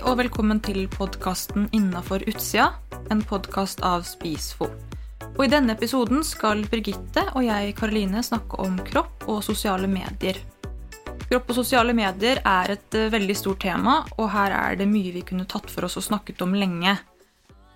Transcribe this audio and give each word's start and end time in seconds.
og 0.00 0.16
velkommen 0.16 0.60
til 0.64 0.86
podkasten 0.88 1.66
Innafor 1.76 2.22
utsida, 2.30 2.70
en 3.12 3.20
podkast 3.26 3.82
av 3.84 4.06
Spisfo. 4.08 4.70
Og 5.34 5.40
I 5.44 5.48
denne 5.52 5.74
episoden 5.76 6.22
skal 6.24 6.62
Birgitte 6.70 7.26
og 7.34 7.44
jeg 7.44 7.74
Karoline, 7.76 8.22
snakke 8.24 8.56
om 8.64 8.78
kropp 8.86 9.26
og 9.28 9.42
sosiale 9.44 9.90
medier. 9.90 10.38
Kropp 11.26 11.52
og 11.52 11.58
sosiale 11.58 11.92
medier 11.96 12.40
er 12.40 12.72
et 12.76 12.96
eh, 12.96 13.10
veldig 13.12 13.36
stort 13.36 13.60
tema, 13.66 13.98
og 14.16 14.30
her 14.32 14.54
er 14.56 14.78
det 14.80 14.86
mye 14.88 15.12
vi 15.18 15.24
kunne 15.26 15.44
tatt 15.50 15.68
for 15.70 15.84
oss 15.88 15.98
og 16.00 16.06
snakket 16.06 16.40
om 16.46 16.54
lenge. 16.56 16.94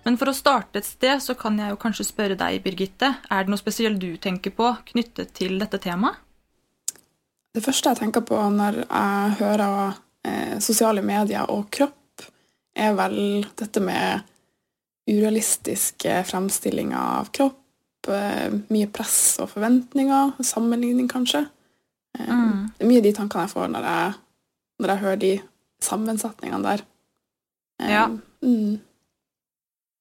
Men 0.07 0.17
for 0.17 0.31
å 0.31 0.37
starte 0.37 0.81
et 0.81 0.87
sted, 0.87 1.21
så 1.21 1.35
kan 1.37 1.59
jeg 1.61 1.75
jo 1.75 1.81
kanskje 1.81 2.07
spørre 2.07 2.39
deg, 2.39 2.57
Birgitte. 2.65 3.11
Er 3.29 3.45
det 3.45 3.53
noe 3.53 3.61
spesielt 3.61 4.01
du 4.01 4.15
tenker 4.17 4.55
på 4.55 4.71
knyttet 4.93 5.35
til 5.37 5.59
dette 5.61 5.77
temaet? 5.83 6.17
Det 7.53 7.63
første 7.63 7.93
jeg 7.93 8.01
tenker 8.01 8.25
på 8.25 8.39
når 8.51 8.81
jeg 8.81 9.37
hører 9.43 9.93
eh, 10.25 10.57
sosiale 10.63 11.05
medier 11.05 11.45
og 11.53 11.69
kropp, 11.69 11.99
er 12.75 12.93
vel 12.97 13.45
dette 13.57 13.81
med 13.83 14.23
urealistiske 15.09 16.23
fremstillinger 16.29 16.97
av 17.19 17.29
kropp. 17.35 17.61
Eh, 18.09 18.51
mye 18.69 18.87
press 18.93 19.37
og 19.41 19.49
forventninger. 19.53 20.33
Sammenligning, 20.45 21.07
kanskje. 21.11 21.45
Eh, 22.19 22.27
Mm. 22.29 22.71
Det 22.77 22.85
er 22.85 22.89
mye 22.89 23.01
de 23.01 23.11
tankene 23.13 23.45
jeg 23.45 23.53
får 23.53 23.67
når 23.71 23.83
jeg, 23.89 24.13
når 24.79 24.89
jeg 24.93 24.97
hører 25.03 25.19
de 25.19 25.41
sammensetningene 25.81 26.63
der. 26.63 26.81
Eh, 27.81 27.89
Ja. 27.91 28.07
Mm, 28.43 28.79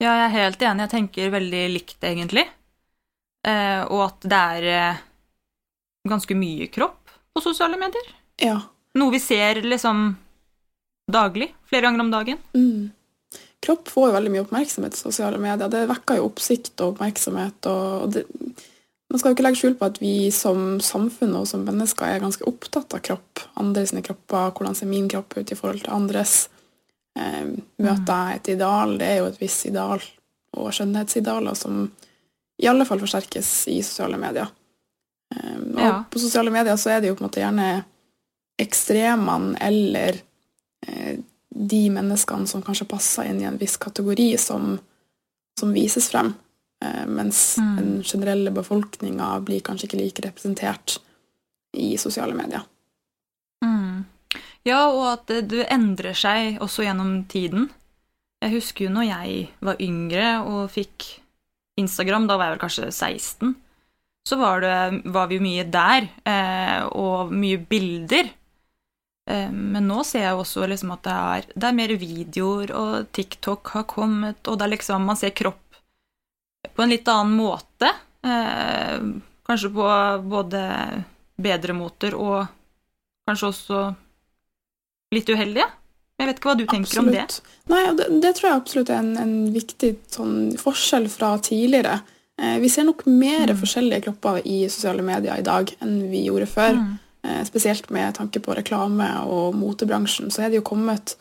Ja, 0.00 0.10
jeg 0.18 0.24
er 0.26 0.42
helt 0.42 0.58
enig. 0.62 0.80
Jeg 0.80 0.90
tenker 0.90 1.30
veldig 1.30 1.72
likt, 1.72 2.00
egentlig. 2.02 2.48
Eh, 3.46 3.84
og 3.88 4.00
at 4.10 4.20
det 4.20 4.32
er 4.72 4.98
ganske 6.08 6.34
mye 6.36 6.66
kropp 6.68 7.08
på 7.34 7.42
sosiale 7.42 7.76
medier. 7.78 8.02
ja. 8.38 8.60
Noe 8.96 9.10
vi 9.10 9.18
ser 9.18 9.54
liksom 9.62 10.16
daglig. 11.10 11.50
Flere 11.68 11.82
ganger 11.88 12.00
om 12.00 12.10
dagen. 12.10 12.38
Mm. 12.54 12.90
Kropp 13.64 13.88
får 13.88 14.08
jo 14.08 14.14
veldig 14.18 14.30
mye 14.34 14.44
oppmerksomhet 14.44 14.94
i 14.94 15.00
sosiale 15.00 15.38
medier. 15.40 15.68
Det 15.72 15.86
vekker 15.88 16.18
jo 16.18 16.28
oppsikt 16.28 16.80
og 16.84 16.94
oppmerksomhet. 16.94 17.66
og 17.66 18.10
det, 18.12 18.24
Man 19.10 19.18
skal 19.18 19.30
jo 19.30 19.36
ikke 19.36 19.44
legge 19.46 19.60
skjul 19.60 19.76
på 19.78 19.86
at 19.86 20.00
vi 20.02 20.30
som 20.34 20.80
samfunn 20.80 21.36
og 21.38 21.46
som 21.46 21.64
mennesker 21.64 22.08
er 22.08 22.20
ganske 22.20 22.44
opptatt 22.48 22.94
av 22.96 23.00
kropp. 23.04 23.44
Andre 23.60 23.86
sine 23.86 24.02
kropper, 24.02 24.50
hvordan 24.52 24.74
ser 24.74 24.90
min 24.90 25.08
kropp 25.08 25.36
ut 25.38 25.52
i 25.52 25.54
forhold 25.54 25.84
til 25.84 25.92
andres. 25.94 26.48
Eh, 27.16 27.44
møter 27.78 28.32
jeg 28.32 28.36
et 28.40 28.48
ideal? 28.56 28.96
Det 28.98 29.06
er 29.06 29.16
jo 29.20 29.28
et 29.30 29.40
visst 29.40 29.66
ideal 29.66 30.02
og 30.56 30.72
skjønnhetsidealer 30.74 31.54
som 31.56 31.90
i 32.62 32.66
alle 32.70 32.84
fall 32.86 33.00
forsterkes 33.02 33.68
i 33.70 33.80
sosiale 33.82 34.18
medier. 34.18 34.48
Eh, 35.34 35.56
og 35.58 35.78
Ja. 35.80 36.04
på 36.10 36.18
sosiale 36.18 36.50
medier 36.50 36.76
så 36.76 36.90
er 36.90 37.00
det 37.00 37.08
jo 37.08 37.14
på 37.14 37.22
en 37.24 37.28
måte 37.30 37.40
gjerne 37.42 37.84
ekstremene 38.58 39.56
eller 39.60 40.20
de 41.54 41.82
menneskene 41.94 42.48
som 42.50 42.62
kanskje 42.66 42.88
passer 42.90 43.28
inn 43.30 43.40
i 43.42 43.46
en 43.48 43.58
viss 43.60 43.76
kategori, 43.78 44.32
som, 44.42 44.78
som 45.60 45.72
vises 45.74 46.08
frem. 46.10 46.32
Eh, 46.84 47.04
mens 47.06 47.56
Mm. 47.58 47.76
den 47.76 48.02
generelle 48.02 48.50
befolkninga 48.50 49.40
blir 49.46 49.60
kanskje 49.60 49.86
ikke 49.88 50.00
like 50.00 50.22
representert 50.26 50.98
i 51.76 51.96
sosiale 51.98 52.34
medier. 52.34 52.62
Mm. 53.64 54.04
Ja, 54.64 54.88
og 54.90 55.06
at 55.12 55.26
det, 55.30 55.42
det 55.52 55.66
endrer 55.70 56.14
seg 56.16 56.58
også 56.64 56.84
gjennom 56.86 57.24
tiden. 57.30 57.68
Jeg 58.42 58.56
husker 58.56 58.86
jo 58.86 58.94
når 58.94 59.06
jeg 59.08 59.48
var 59.64 59.80
yngre 59.80 60.28
og 60.44 60.70
fikk 60.74 61.06
Instagram, 61.80 62.26
da 62.28 62.36
var 62.36 62.50
jeg 62.50 62.56
vel 62.56 62.62
kanskje 62.62 62.90
16, 62.92 63.54
så 64.28 64.36
var, 64.40 64.60
det, 64.64 65.02
var 65.12 65.28
vi 65.28 65.38
jo 65.38 65.44
mye 65.44 65.64
der, 65.68 66.06
eh, 66.24 66.82
og 66.96 67.32
mye 67.32 67.58
bilder. 67.58 68.30
Eh, 69.30 69.50
men 69.50 69.86
nå 69.88 70.02
ser 70.04 70.26
jeg 70.26 70.36
også 70.40 70.66
liksom 70.68 70.92
at 70.96 71.04
det 71.06 71.14
er, 71.14 71.46
det 71.54 71.68
er 71.70 71.76
mer 71.78 71.94
videoer, 72.00 72.72
og 72.76 73.12
TikTok 73.16 73.72
har 73.76 73.86
kommet, 73.88 74.40
og 74.48 74.58
det 74.60 74.66
er 74.66 74.74
liksom, 74.76 75.06
man 75.08 75.16
ser 75.20 75.30
kropp 75.36 75.60
på 76.74 76.82
en 76.82 76.90
litt 76.92 77.08
annen 77.08 77.36
måte. 77.38 77.90
Eh, 78.24 78.98
kanskje 79.46 79.70
på 79.74 79.88
både 80.28 80.60
bedre 81.36 81.74
måter 81.76 82.14
og 82.16 82.46
kanskje 83.28 83.50
også 83.50 83.80
litt 85.14 85.28
uheldige. 85.30 85.66
Jeg 86.18 86.28
vet 86.28 86.38
ikke 86.38 86.50
hva 86.50 86.56
du 86.58 86.64
tenker 86.70 87.00
om 87.02 87.08
det. 87.10 87.24
Nei, 87.70 87.82
det, 87.98 88.06
det 88.22 88.30
tror 88.36 88.48
jeg 88.48 88.60
absolutt 88.60 88.90
er 88.94 89.00
en, 89.02 89.14
en 89.18 89.34
viktig 89.54 89.90
sånn, 90.14 90.34
forskjell 90.60 91.08
fra 91.10 91.32
tidligere. 91.42 91.96
Eh, 92.38 92.56
vi 92.62 92.70
ser 92.70 92.86
nok 92.88 93.04
mer 93.06 93.50
Mm. 93.50 93.58
forskjellige 93.60 94.04
kropper 94.06 94.40
i 94.46 94.60
sosiale 94.70 95.02
medier 95.06 95.38
i 95.38 95.46
dag 95.46 95.70
enn 95.82 95.96
vi 96.10 96.24
gjorde 96.28 96.46
før. 96.50 96.78
Mm. 96.78 96.92
Eh, 97.24 97.44
spesielt 97.44 97.90
med 97.90 98.14
tanke 98.14 98.40
på 98.40 98.54
reklame 98.54 99.06
og 99.24 99.54
motebransjen, 99.56 100.30
så 100.30 100.44
er 100.44 100.50
det 100.52 100.60
jo 100.60 100.66
kommet 100.66 101.16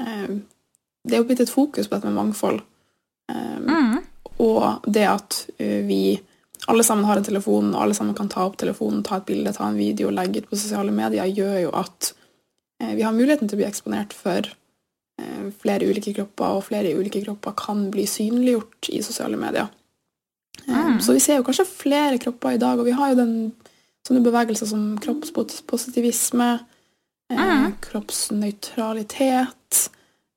eh, 0.00 0.28
Det 1.08 1.16
er 1.16 1.22
jo 1.22 1.28
blitt 1.30 1.40
et 1.40 1.52
fokus 1.52 1.88
på 1.88 1.96
dette 1.96 2.10
med 2.10 2.18
mangfold. 2.20 2.60
Eh, 3.32 3.56
Mm. 3.58 4.04
Og 4.38 4.84
det 4.86 5.02
at 5.02 5.48
vi 5.58 6.20
alle 6.68 6.84
sammen 6.84 7.04
har 7.04 7.16
en 7.16 7.24
telefon, 7.24 7.74
og 7.74 7.82
alle 7.82 7.94
sammen 7.94 8.14
kan 8.14 8.28
ta 8.28 8.44
opp 8.46 8.56
telefonen, 8.56 9.02
ta 9.02 9.16
et 9.16 9.26
bilde, 9.26 9.52
ta 9.52 9.66
en 9.66 9.76
video 9.76 10.12
legge 10.14 10.38
ut 10.38 10.50
på 10.50 10.56
sosiale 10.56 10.92
medier, 10.94 11.26
gjør 11.26 11.56
jo 11.64 11.72
at 11.74 12.12
vi 12.94 13.02
har 13.02 13.12
muligheten 13.12 13.48
til 13.48 13.58
å 13.58 13.58
bli 13.58 13.66
eksponert 13.66 14.14
for 14.14 14.46
flere 15.58 15.88
ulike 15.90 16.14
kropper, 16.14 16.54
og 16.54 16.68
flere 16.68 16.94
ulike 16.94 17.24
kropper 17.24 17.56
kan 17.58 17.90
bli 17.90 18.06
synliggjort 18.06 18.92
i 18.94 19.02
sosiale 19.02 19.36
medier. 19.36 19.66
Mm. 20.68 21.00
Så 21.02 21.18
vi 21.18 21.24
ser 21.24 21.40
jo 21.40 21.46
kanskje 21.48 21.66
flere 21.66 22.22
kropper 22.22 22.54
i 22.54 22.62
dag, 22.62 22.78
og 22.78 22.86
vi 22.86 22.94
har 22.94 23.10
jo 23.10 23.18
den 23.24 23.34
sånne 24.08 24.22
bevegelser 24.24 24.66
som 24.70 24.82
kroppspositivisme, 25.04 26.48
eh, 27.30 27.38
Mm. 27.38 27.72
kroppsnøytralitet, 27.84 29.88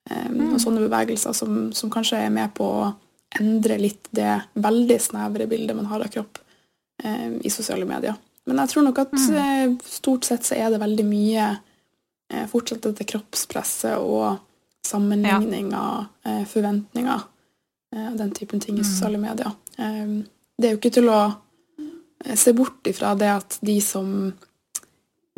eh, 0.10 0.28
og 0.54 0.60
sånne 0.60 0.82
bevegelser 0.90 1.34
som, 1.36 1.72
som 1.74 1.90
kanskje 1.90 2.18
er 2.26 2.30
med 2.30 2.54
på 2.58 2.64
å 2.66 2.94
endre 3.40 3.78
litt 3.80 4.10
det 4.12 4.42
veldig 4.60 4.98
snevre 5.00 5.48
bildet 5.48 5.76
man 5.78 5.86
har 5.88 6.02
av 6.04 6.10
kropp 6.12 6.38
eh, 7.04 7.30
i 7.42 7.50
sosiale 7.50 7.86
medier. 7.88 8.16
Men 8.46 8.58
jeg 8.58 8.70
tror 8.74 8.84
nok 8.84 9.00
at 9.00 9.12
Mm. 9.14 9.36
eh, 9.36 9.78
stort 9.88 10.26
sett 10.26 10.42
så 10.44 10.56
er 10.58 10.70
det 10.70 10.80
veldig 10.82 11.06
mye 11.06 11.60
eh, 12.34 12.46
fortsatt 12.48 12.82
dette 12.82 13.04
kroppspresset 13.06 13.98
og 14.00 14.40
sammenligninger, 14.88 16.08
eh, 16.26 16.44
forventninger, 16.46 17.22
eh, 17.96 18.12
den 18.16 18.32
typen 18.32 18.60
ting 18.62 18.76
i 18.78 18.82
Mm. 18.82 18.86
sosiale 18.86 19.18
medier. 19.18 19.52
Det 19.78 20.66
er 20.70 20.72
jo 20.72 20.78
ikke 20.78 20.94
til 20.94 21.06
å 21.10 21.36
se 22.36 22.54
bort 22.54 22.88
ifra 22.88 23.16
det 23.18 23.30
at 23.32 23.58
de 23.62 23.80
som 23.82 24.34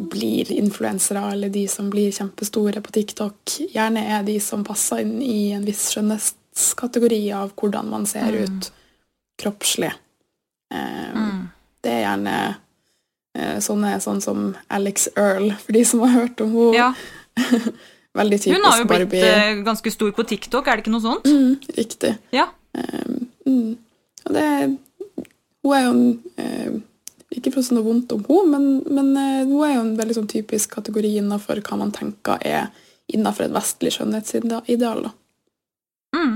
blir 0.02 0.50
influensere, 0.52 1.22
eller 1.32 1.50
de 1.54 1.68
som 1.70 1.90
blir 1.94 2.12
kjempestore 2.12 2.82
på 2.82 2.92
TikTok, 2.92 3.58
gjerne 3.74 4.02
er 4.18 4.24
de 4.26 4.40
som 4.42 4.64
passer 4.66 5.04
inn 5.06 5.20
i 5.22 5.52
en 5.54 5.66
viss 5.68 5.92
skjønnhetskategori 5.94 7.22
av 7.38 7.52
hvordan 7.56 7.90
man 7.90 8.06
ser 8.10 8.32
Mm. 8.34 8.44
ut 8.44 8.72
kroppslig. 9.42 9.92
Eh, 10.74 11.14
Mm. 11.14 11.50
Det 11.84 11.92
er 11.92 12.02
gjerne 12.08 12.56
eh, 13.36 13.58
sånne 13.60 13.96
sånn 14.02 14.22
som 14.22 14.56
Alex 14.70 15.08
Earl, 15.18 15.52
for 15.58 15.72
de 15.74 15.84
som 15.86 16.00
har 16.02 16.10
hørt 16.10 16.42
om 16.42 16.52
henne. 16.52 16.74
Ja, 16.76 16.94
Veldig 18.16 18.38
typisk 18.42 18.56
hun 18.56 18.64
har 18.72 18.78
jo 18.78 18.86
blitt 18.86 19.10
Barbie. 19.10 19.24
eh, 19.26 19.64
ganske 19.66 19.92
stor 19.92 20.12
på 20.12 20.24
TikTok, 20.24 20.68
er 20.68 20.76
det 20.78 20.84
ikke 20.86 20.92
noe 20.94 21.02
sånt? 21.02 21.26
Mm, 21.26 21.56
riktig. 21.78 22.12
Ja. 22.32 22.48
Eh, 22.78 23.06
mm. 23.48 23.78
Og 24.26 24.34
det 24.34 24.78
Hun 25.64 25.76
er 25.76 25.86
jo 25.86 25.92
en 25.94 26.06
eh, 26.38 26.80
Ikke 27.38 27.54
for 27.54 27.62
å 27.62 27.66
si 27.66 27.76
noe 27.76 27.86
vondt 27.86 28.14
om 28.16 28.24
henne, 28.28 28.50
men, 28.54 28.66
men 28.94 29.12
eh, 29.18 29.44
hun 29.50 29.66
er 29.66 29.76
jo 29.76 29.84
en 29.88 29.94
veldig 30.00 30.18
sånn 30.20 30.32
typisk 30.32 30.76
kategori 30.78 31.16
innenfor 31.22 31.64
hva 31.66 31.80
man 31.80 31.94
tenker 31.96 32.42
er 32.46 32.72
innenfor 33.14 33.48
et 33.48 33.56
vestlig 33.56 33.94
skjønnhetsideal. 33.96 35.08
Mm. 36.16 36.36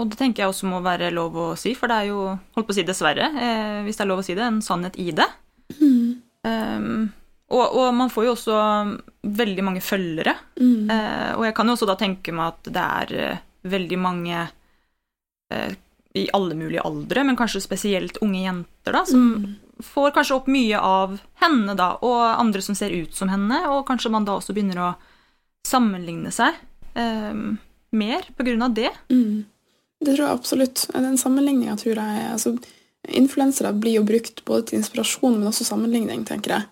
Og 0.00 0.10
det 0.10 0.18
tenker 0.18 0.42
jeg 0.42 0.52
også 0.52 0.68
må 0.68 0.80
være 0.84 1.12
lov 1.14 1.36
å 1.38 1.46
si, 1.60 1.76
for 1.78 1.90
det 1.92 2.00
er 2.00 2.10
jo, 2.10 2.26
holdt 2.56 2.68
på 2.68 2.74
å 2.74 2.76
si 2.76 2.84
dessverre, 2.88 3.28
eh, 3.32 3.78
hvis 3.86 3.98
det 3.98 4.04
er 4.04 4.10
lov 4.10 4.22
å 4.22 4.26
si 4.26 4.36
det, 4.36 4.44
en 4.44 4.62
sannhet 4.64 4.98
i 5.00 5.10
det. 5.16 5.28
Um, 6.42 7.10
og, 7.52 7.76
og 7.76 7.94
man 7.94 8.10
får 8.10 8.26
jo 8.26 8.34
også 8.34 8.58
veldig 9.40 9.64
mange 9.66 9.82
følgere. 9.84 10.34
Mm. 10.56 10.90
Eh, 10.90 11.30
og 11.36 11.46
jeg 11.46 11.56
kan 11.56 11.68
jo 11.68 11.76
også 11.76 11.88
da 11.90 11.96
tenke 12.00 12.34
meg 12.34 12.54
at 12.54 12.70
det 12.72 12.84
er 12.84 13.40
veldig 13.72 13.98
mange 14.00 14.38
eh, 15.52 15.74
i 16.14 16.26
alle 16.32 16.54
mulige 16.54 16.82
aldre, 16.84 17.24
men 17.24 17.36
kanskje 17.36 17.62
spesielt 17.64 18.18
unge 18.20 18.42
jenter, 18.44 18.92
da, 18.92 19.04
som 19.08 19.22
Mm. 19.34 19.54
får 19.82 20.10
kanskje 20.14 20.36
opp 20.36 20.46
mye 20.46 20.78
av 20.78 21.18
henne, 21.40 21.74
da, 21.76 21.96
og 22.02 22.40
andre 22.40 22.60
som 22.62 22.74
ser 22.74 22.90
ut 22.90 23.14
som 23.14 23.28
henne, 23.32 23.62
og 23.68 23.86
kanskje 23.86 24.10
man 24.10 24.24
da 24.24 24.36
også 24.36 24.52
begynner 24.54 24.78
å 24.78 24.94
sammenligne 25.66 26.30
seg 26.32 26.54
eh, 26.94 27.32
mer 27.92 28.22
på 28.36 28.44
grunn 28.44 28.62
av 28.62 28.74
det. 28.74 28.90
Mm. 29.10 29.44
Det 30.02 30.16
tror 30.16 30.26
jeg 30.26 30.36
absolutt. 30.36 30.86
Den 30.92 31.16
sammenligninga 31.18 31.76
tror 31.78 31.94
jeg 31.94 32.30
altså, 32.32 32.58
Influensere 33.08 33.72
blir 33.74 33.96
jo 33.96 34.04
brukt 34.06 34.44
både 34.46 34.66
til 34.68 34.78
inspirasjon, 34.78 35.38
men 35.38 35.48
også 35.48 35.64
sammenligning, 35.66 36.20
tenker 36.24 36.52
jeg. 36.54 36.66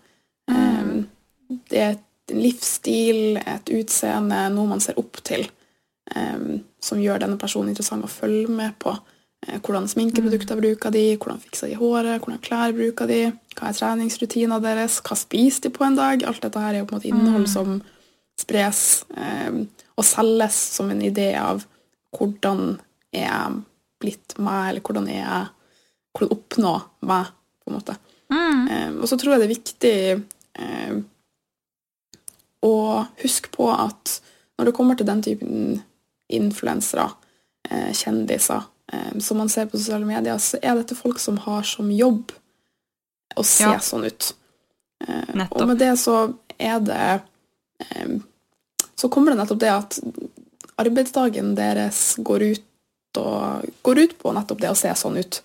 Mm. 0.47 1.09
Um, 1.51 1.57
det 1.71 1.79
er 1.83 1.97
et 1.97 2.35
livsstil, 2.37 3.37
et 3.43 3.73
utseende, 3.75 4.39
noe 4.55 4.71
man 4.71 4.79
ser 4.81 4.95
opp 5.01 5.19
til, 5.27 5.49
um, 6.15 6.61
som 6.79 7.01
gjør 7.03 7.19
denne 7.25 7.39
personen 7.41 7.73
interessant 7.73 8.07
å 8.07 8.13
følge 8.13 8.47
med 8.55 8.77
på. 8.79 8.95
Eh, 9.47 9.61
Hvordan 9.61 9.89
sminkeprodukter 9.89 10.59
bruker 10.61 10.91
de, 10.95 11.05
hvordan 11.17 11.41
fikser 11.41 11.69
de 11.73 11.79
håret, 11.81 12.21
hvordan 12.21 12.43
klær 12.45 12.75
bruker 12.77 13.07
de, 13.09 13.21
hva 13.57 13.71
er 13.71 13.79
treningsrutinene 13.79 14.61
deres, 14.65 15.01
hva 15.07 15.17
spiser 15.17 15.69
de 15.69 15.71
på 15.75 15.85
en 15.87 15.97
dag? 15.97 16.23
Alt 16.29 16.43
dette 16.45 16.61
her 16.61 16.75
er 16.75 16.83
jo 16.83 16.89
på 16.91 16.97
en 16.97 17.01
måte 17.01 17.09
innhold 17.13 17.47
Mm. 17.47 17.53
som 17.55 17.83
spres. 18.41 19.05
eh, 19.17 19.65
og 19.97 20.05
selges 20.05 20.55
som 20.77 20.91
en 20.91 21.01
idé 21.03 21.35
av 21.37 21.65
hvordan 22.17 22.81
er 23.13 23.27
jeg 23.27 23.65
blitt 24.01 24.39
meg, 24.39 24.71
eller 24.71 24.81
hvordan 24.81 25.09
er 25.09 25.21
jeg 25.25 25.49
Hvordan 26.11 26.33
oppnå 26.35 26.71
meg, 27.07 27.27
på 27.63 27.71
en 27.71 27.77
måte. 27.77 27.95
Mm. 28.33 28.69
Eh, 28.69 28.91
og 29.01 29.07
så 29.07 29.17
tror 29.17 29.31
jeg 29.37 29.41
det 29.41 29.47
er 29.47 29.55
viktig 29.55 30.25
eh, 30.59 30.97
å 32.67 32.73
huske 33.23 33.53
på 33.55 33.69
at 33.71 34.17
når 34.59 34.67
det 34.67 34.75
kommer 34.75 34.99
til 34.99 35.07
den 35.07 35.23
typen 35.23 35.83
influensere, 36.29 37.13
eh, 37.71 37.93
kjendiser, 37.95 38.67
som 39.23 39.39
man 39.39 39.49
ser 39.49 39.67
på 39.71 39.79
sosiale 39.79 40.07
medier, 40.07 40.39
så 40.43 40.59
er 40.63 40.75
dette 40.81 40.97
folk 40.99 41.19
som 41.23 41.37
har 41.45 41.63
som 41.63 41.91
jobb 41.95 42.33
å 43.37 43.45
se 43.47 43.65
Ja. 43.65 43.79
sånn 43.79 44.05
ut. 44.07 44.33
Eh, 45.07 45.35
Nettopp. 45.35 45.61
og 45.61 45.69
med 45.69 45.79
det 45.79 45.93
så 45.99 46.35
er 46.59 46.81
det 46.81 47.21
eh, 47.81 48.19
Så 48.97 49.09
kommer 49.09 49.33
det 49.33 49.39
nettopp 49.39 49.61
det 49.61 49.71
at 49.73 50.01
arbeidsdagen 50.77 51.55
deres 51.57 52.17
går 52.19 52.43
ut, 52.51 52.65
og, 53.17 53.65
går 53.83 53.99
ut 53.99 54.19
på 54.19 54.33
nettopp 54.37 54.61
det 54.61 54.71
å 54.71 54.77
se 54.77 54.91
sånn 54.95 55.17
ut. 55.17 55.41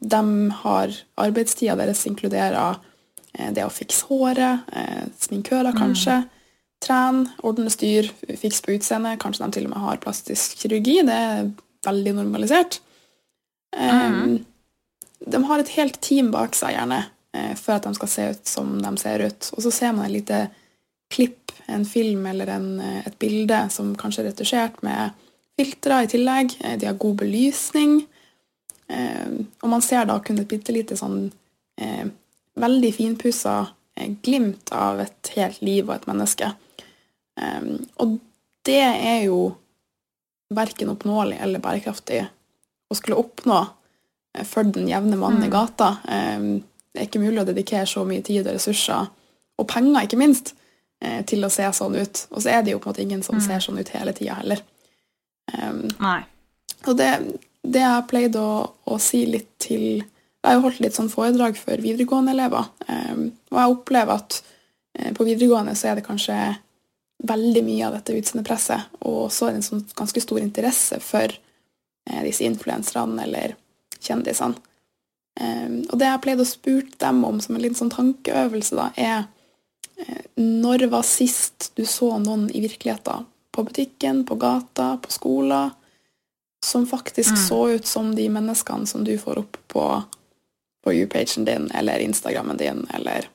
De 0.00 0.50
har 0.62 0.96
arbeidstida 1.16 1.76
deres 1.76 2.06
inkluderer 2.06 2.76
eh, 3.34 3.52
det 3.54 3.64
å 3.64 3.70
fikse 3.70 4.06
håret, 4.10 4.66
eh, 4.72 5.06
sminkører 5.18 5.74
kanskje, 5.78 6.24
trene, 6.84 7.30
ordne 7.42 7.70
styr, 7.70 8.10
fikse 8.38 8.62
på 8.62 8.74
utseendet. 8.76 9.18
Kanskje 9.22 9.44
de 9.46 9.50
til 9.56 9.66
og 9.66 9.70
med 9.70 9.78
har 9.86 10.02
plastisk 10.02 10.58
kirurgi. 10.58 11.00
Det 11.06 11.54
veldig 11.86 12.14
normalisert. 12.16 12.80
Mhm. 13.76 14.44
De 15.26 15.44
har 15.44 15.58
et 15.58 15.72
helt 15.78 16.00
team 16.04 16.30
bak 16.34 16.56
seg, 16.56 16.74
gjerne, 16.76 17.04
eh, 17.34 17.54
for 17.56 17.78
at 17.78 17.86
de 17.86 17.94
skal 17.96 18.08
se 18.08 18.28
ut 18.34 18.46
som 18.46 18.74
de 18.82 18.96
ser 19.00 19.24
ut. 19.24 19.50
Og 19.56 19.62
så 19.64 19.72
ser 19.72 19.92
man 19.92 20.06
et 20.06 20.18
lite 20.18 20.40
klipp, 21.10 21.52
en 21.68 21.84
film 21.84 22.26
eller 22.26 22.50
en, 22.52 22.80
eh, 22.80 23.06
et 23.06 23.18
bilde 23.18 23.70
som 23.70 23.94
kanskje 23.96 24.24
er 24.24 24.30
retusjert 24.32 24.82
med 24.82 25.12
filtre 25.58 26.02
i 26.04 26.06
tillegg. 26.06 26.56
Eh, 26.60 26.76
De 26.76 26.86
har 26.86 26.94
god 26.94 27.16
belysning. 27.16 28.06
Og 29.62 29.68
man 29.70 29.80
ser 29.80 30.04
da 30.04 30.18
kun 30.20 30.38
et 30.38 30.46
bitte 30.46 30.70
lite 30.70 30.94
sånn 30.94 31.32
veldig 32.54 32.94
finpussa 32.94 33.68
glimt 34.22 34.70
av 34.72 35.00
et 35.00 35.30
helt 35.34 35.62
liv 35.62 35.88
og 35.88 35.94
et 35.94 36.06
menneske. 36.06 36.54
Og 37.98 38.20
det 38.62 38.82
er 38.82 39.24
jo 39.24 39.56
verken 40.50 40.88
oppnåelig 40.92 41.38
eller 41.40 41.58
bærekraftig 41.60 42.26
å 42.90 42.94
skulle 42.98 43.16
oppnå 43.16 43.60
eh, 44.34 44.44
for 44.44 44.64
den 44.64 44.88
jevne 44.88 45.16
mannen 45.16 45.42
i 45.42 45.46
Mm. 45.48 45.52
gata. 45.52 45.96
Det 46.94 47.00
er 47.02 47.06
ikke 47.08 47.20
mulig 47.22 47.40
å 47.42 47.46
dedikere 47.48 47.86
så 47.86 48.04
mye 48.06 48.22
tid 48.22 48.46
og 48.46 48.54
ressurser, 48.54 49.08
og 49.58 49.66
penger 49.68 50.02
ikke 50.06 50.18
minst, 50.18 50.52
eh, 51.00 51.22
til 51.26 51.42
å 51.44 51.50
se 51.50 51.62
sånn 51.72 51.96
ut. 51.96 52.26
Og 52.30 52.42
så 52.42 52.50
er 52.50 52.62
det 52.62 52.70
jo 52.72 52.78
på 52.78 52.86
en 52.88 52.92
måte 52.94 53.02
ingen 53.02 53.22
som 53.22 53.36
Mm. 53.36 53.46
ser 53.46 53.58
sånn 53.60 53.78
ut 53.80 53.88
hele 53.88 54.12
tida 54.12 54.34
heller. 54.34 54.60
Nei. 56.00 56.24
og 56.86 56.96
det, 56.96 57.38
det 57.62 57.80
jeg 57.80 57.90
har 57.90 58.02
pleid 58.08 58.36
å, 58.36 58.70
å 58.86 58.98
si 59.00 59.24
litt 59.26 59.58
til 59.58 60.02
Jeg 60.44 60.50
har 60.50 60.54
jo 60.58 60.60
holdt 60.66 60.80
litt 60.80 60.92
sånn 60.92 61.08
foredrag 61.08 61.56
for 61.56 61.76
videregående 61.80 62.32
elever, 62.34 62.66
og 62.88 63.56
jeg 63.56 63.70
opplever 63.72 64.12
at 64.12 64.42
eh, 64.98 65.12
på 65.16 65.24
videregående 65.24 65.72
så 65.74 65.88
er 65.88 65.94
det 65.96 66.04
kanskje 66.04 66.34
veldig 67.22 67.62
mye 67.64 67.86
av 67.86 67.96
dette 67.96 68.16
utseendepresset, 68.18 68.96
og 69.06 69.30
så 69.32 69.48
er 69.48 69.54
det 69.54 69.62
en 69.62 69.68
sånn 69.68 69.84
ganske 69.96 70.22
stor 70.24 70.40
interesse 70.42 70.98
for 71.04 71.30
eh, 71.30 72.22
disse 72.26 72.44
influenserne 72.46 73.22
eller 73.24 73.54
kjendisene. 74.00 74.58
Um, 75.34 75.80
og 75.90 75.98
det 75.98 76.06
jeg 76.06 76.22
pleide 76.22 76.44
å 76.44 76.46
spurt 76.46 76.92
dem 77.02 77.24
om 77.26 77.40
som 77.42 77.56
en 77.56 77.62
liten 77.64 77.78
sånn 77.78 77.90
tankeøvelse, 77.90 78.76
da, 78.78 78.90
er 78.94 79.24
eh, 79.98 80.20
når 80.38 80.86
var 80.92 81.06
sist 81.06 81.72
du 81.74 81.82
så 81.90 82.12
noen 82.22 82.46
i 82.54 82.62
virkeligheten? 82.62 83.26
På 83.54 83.64
butikken, 83.66 84.22
på 84.26 84.36
gata, 84.38 84.96
på 85.02 85.10
skolen? 85.14 85.72
som 86.64 86.86
faktisk 86.86 87.30
Mm. 87.30 87.46
så 87.48 87.68
ut 87.68 87.86
som 87.86 88.14
de 88.14 88.28
menneskene 88.28 88.86
som 88.86 89.04
du 89.04 89.18
får 89.18 89.38
opp 89.38 89.56
på, 89.68 90.02
på 90.84 90.92
U-pagen 90.92 91.44
din, 91.44 91.70
eller 91.70 91.98
Instagrammen 91.98 92.56
din, 92.56 92.86
eller 92.94 93.28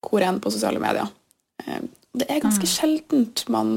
hvor 0.00 0.22
enn 0.22 0.40
på 0.40 0.50
sosiale 0.50 0.80
medier. 0.80 1.08
Det 2.16 2.26
er 2.28 2.40
ganske 2.42 2.66
Mm. 2.66 2.72
sjeldent 2.74 3.48
man 3.48 3.68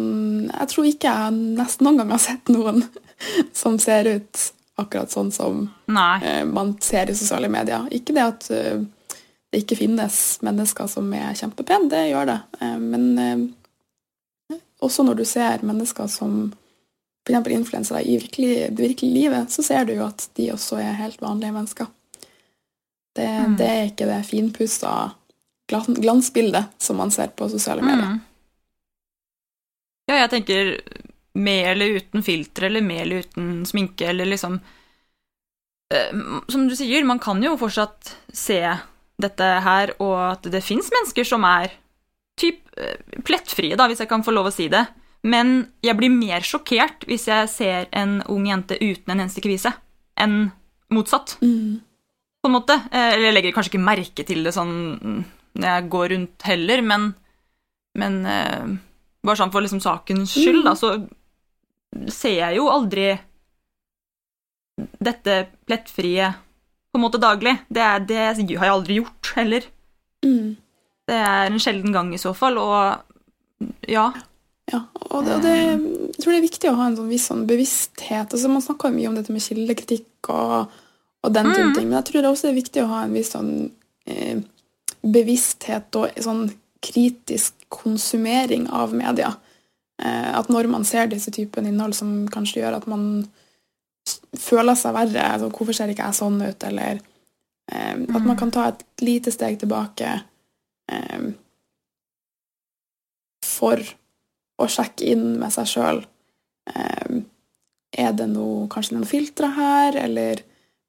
Jeg 0.52 0.68
tror 0.70 0.86
ikke 0.90 1.12
jeg 1.12 1.34
nesten 1.58 1.86
noen 1.86 1.98
gang 1.98 2.10
har 2.16 2.20
sett 2.20 2.50
noen 2.50 2.84
som 3.54 3.78
ser 3.80 4.08
ut 4.16 4.52
akkurat 4.82 5.12
sånn 5.14 5.32
som 5.32 5.70
Nei. 5.88 6.20
eh, 6.24 6.44
man 6.46 6.76
ser 6.82 7.10
i 7.12 7.14
sosiale 7.14 7.48
medier. 7.48 7.86
Ikke 7.94 8.14
det 8.16 8.24
at 8.24 8.48
eh, 8.52 8.80
det 9.54 9.62
ikke 9.64 9.78
finnes 9.78 10.40
mennesker 10.42 10.88
som 10.90 11.12
er 11.14 11.36
kjempepene, 11.38 11.90
det 11.90 12.10
gjør 12.10 12.26
det. 12.32 12.40
Eh, 12.60 12.78
Men 12.80 13.54
også 14.82 15.06
når 15.06 15.16
du 15.22 15.26
ser 15.26 15.62
mennesker 15.64 16.08
som 16.10 16.54
f.eks. 17.26 17.48
influensere 17.56 18.02
i 18.04 18.18
virkelig, 18.20 18.76
det 18.76 18.84
virkelige 18.90 19.14
livet, 19.14 19.52
så 19.54 19.64
ser 19.64 19.86
du 19.86 19.94
jo 19.94 20.06
at 20.08 20.26
de 20.36 20.50
også 20.52 20.80
er 20.82 20.98
helt 21.00 21.22
vanlige 21.22 21.54
mennesker. 21.56 21.88
Det, 23.16 23.30
Mm. 23.30 23.56
det 23.58 23.68
er 23.70 23.86
ikke 23.92 24.06
det 24.10 24.26
finpussa 24.26 25.14
glansbildet 25.82 26.74
som 26.82 26.98
man 26.98 27.12
ser 27.12 27.28
på 27.38 27.50
sosiale 27.52 27.82
medier. 27.86 28.14
Mm. 28.16 28.22
Ja, 30.12 30.18
jeg 30.24 30.32
tenker 30.34 30.72
med 31.34 31.72
eller 31.72 31.96
uten 32.00 32.24
filter, 32.26 32.68
eller 32.68 32.84
med 32.86 33.02
eller 33.06 33.24
uten 33.24 33.64
sminke, 33.66 34.10
eller 34.12 34.28
liksom 34.30 34.60
eh, 35.94 36.12
Som 36.52 36.68
du 36.70 36.76
sier, 36.78 37.06
man 37.08 37.20
kan 37.24 37.42
jo 37.44 37.56
fortsatt 37.58 38.16
se 38.34 38.60
dette 39.24 39.48
her, 39.64 39.94
og 40.04 40.18
at 40.34 40.50
det 40.52 40.64
fins 40.66 40.90
mennesker 40.92 41.26
som 41.28 41.46
er 41.48 41.72
typ 42.40 42.60
eh, 42.78 42.98
plettfrie, 43.26 43.78
da, 43.80 43.88
hvis 43.88 44.02
jeg 44.04 44.10
kan 44.12 44.24
få 44.26 44.34
lov 44.36 44.50
å 44.50 44.54
si 44.54 44.68
det. 44.74 44.84
Men 45.24 45.70
jeg 45.86 45.96
blir 45.96 46.12
mer 46.12 46.44
sjokkert 46.44 47.06
hvis 47.08 47.30
jeg 47.30 47.48
ser 47.50 47.86
en 47.96 48.18
ung 48.28 48.44
jente 48.50 48.76
uten 48.82 49.14
en 49.14 49.22
eneste 49.24 49.42
kvise, 49.46 49.72
enn 50.20 50.50
motsatt 50.94 51.38
Mm. 51.42 51.80
på 52.44 52.50
en 52.50 52.54
måte. 52.58 52.76
Eh, 52.92 53.14
Eller 53.16 53.30
jeg 53.30 53.34
legger 53.38 53.56
kanskje 53.56 53.72
ikke 53.74 53.86
merke 53.88 54.26
til 54.28 54.44
det 54.44 54.54
sånn 54.54 54.74
mm, 55.00 55.24
når 55.58 55.68
jeg 55.70 55.90
går 55.94 56.08
rundt 56.16 56.48
heller, 56.48 56.82
men, 56.82 57.10
men 58.00 58.20
uh, 58.26 58.74
bare 59.24 59.40
sånn 59.40 59.54
for 59.54 59.66
liksom 59.66 59.82
sakens 59.84 60.34
skyld, 60.34 60.64
da, 60.66 60.74
så 60.80 60.96
ser 62.10 62.40
jeg 62.40 62.58
jo 62.58 62.70
aldri 62.74 63.12
dette 65.04 65.38
plettfrie 65.68 66.32
på 66.92 66.98
en 66.98 67.04
måte 67.04 67.22
daglig. 67.22 67.56
Det, 67.70 67.82
er, 67.82 68.04
det 68.06 68.20
har 68.24 68.68
jeg 68.68 68.74
aldri 68.74 69.00
gjort 69.00 69.34
heller. 69.38 69.66
Mm. 70.26 70.56
Det 71.10 71.18
er 71.20 71.50
en 71.50 71.60
sjelden 71.62 71.94
gang 71.94 72.14
i 72.16 72.22
så 72.22 72.34
fall, 72.38 72.58
og 72.62 73.68
ja. 73.90 74.08
Ja, 74.72 74.80
og 75.12 75.26
det, 75.28 75.42
det, 75.44 75.54
jeg 75.60 76.22
tror 76.24 76.32
det 76.32 76.40
er 76.40 76.46
viktig 76.48 76.70
å 76.72 76.78
ha 76.80 76.88
en 76.88 76.98
sånn 76.98 77.12
viss 77.12 77.28
sånn 77.30 77.46
bevissthet. 77.50 78.32
Altså, 78.32 78.50
man 78.50 78.64
snakker 78.64 78.90
jo 78.90 78.98
mye 78.98 79.10
om 79.12 79.18
dette 79.20 79.34
med 79.36 79.44
kildekritikk 79.44 80.30
og, 80.34 80.72
og 81.24 81.34
den 81.36 81.52
type 81.52 81.68
Mm. 81.68 81.74
ting, 81.78 81.88
men 81.90 81.98
jeg 82.00 82.08
tror 82.10 82.24
det 82.24 82.32
også 82.32 82.50
er 82.50 82.58
viktig 82.58 82.84
å 82.84 82.90
ha 82.94 83.02
en 83.06 83.14
viss 83.18 83.34
sånn 83.36 83.52
eh, 84.08 84.40
bevissthet 85.04 85.96
og 86.00 86.20
sånn 86.24 86.48
kritisk 86.84 87.54
konsumering 87.74 88.68
av 88.70 88.94
media. 88.96 89.34
Eh, 90.02 90.30
at 90.38 90.50
når 90.52 90.68
man 90.72 90.86
ser 90.88 91.08
disse 91.12 91.32
typen 91.32 91.68
innhold 91.70 91.96
som 91.96 92.28
kanskje 92.32 92.62
gjør 92.62 92.80
at 92.80 92.88
man 92.92 93.26
føler 94.36 94.76
seg 94.76 94.96
verre, 94.96 95.26
altså, 95.36 95.50
hvorfor 95.54 95.76
ser 95.78 95.94
ikke 95.94 96.08
jeg 96.10 96.20
sånn 96.20 96.42
ut, 96.44 96.64
eller 96.68 97.00
eh, 97.72 97.94
at 97.94 98.10
man 98.20 98.34
Mm. 98.34 98.40
kan 98.40 98.52
ta 98.52 98.68
et 98.68 98.84
lite 99.02 99.32
steg 99.32 99.60
tilbake 99.60 100.24
eh, 100.92 101.32
for 103.46 103.80
å 104.60 104.68
sjekke 104.68 105.06
inn 105.14 105.40
med 105.40 105.52
seg 105.54 105.68
sjøl. 105.68 106.04
er 107.94 108.14
det 108.18 108.26
noe, 108.32 108.68
kanskje 108.72 108.96
noen 108.96 109.06
filtre 109.06 109.52
her, 109.54 109.96
eller 110.00 110.40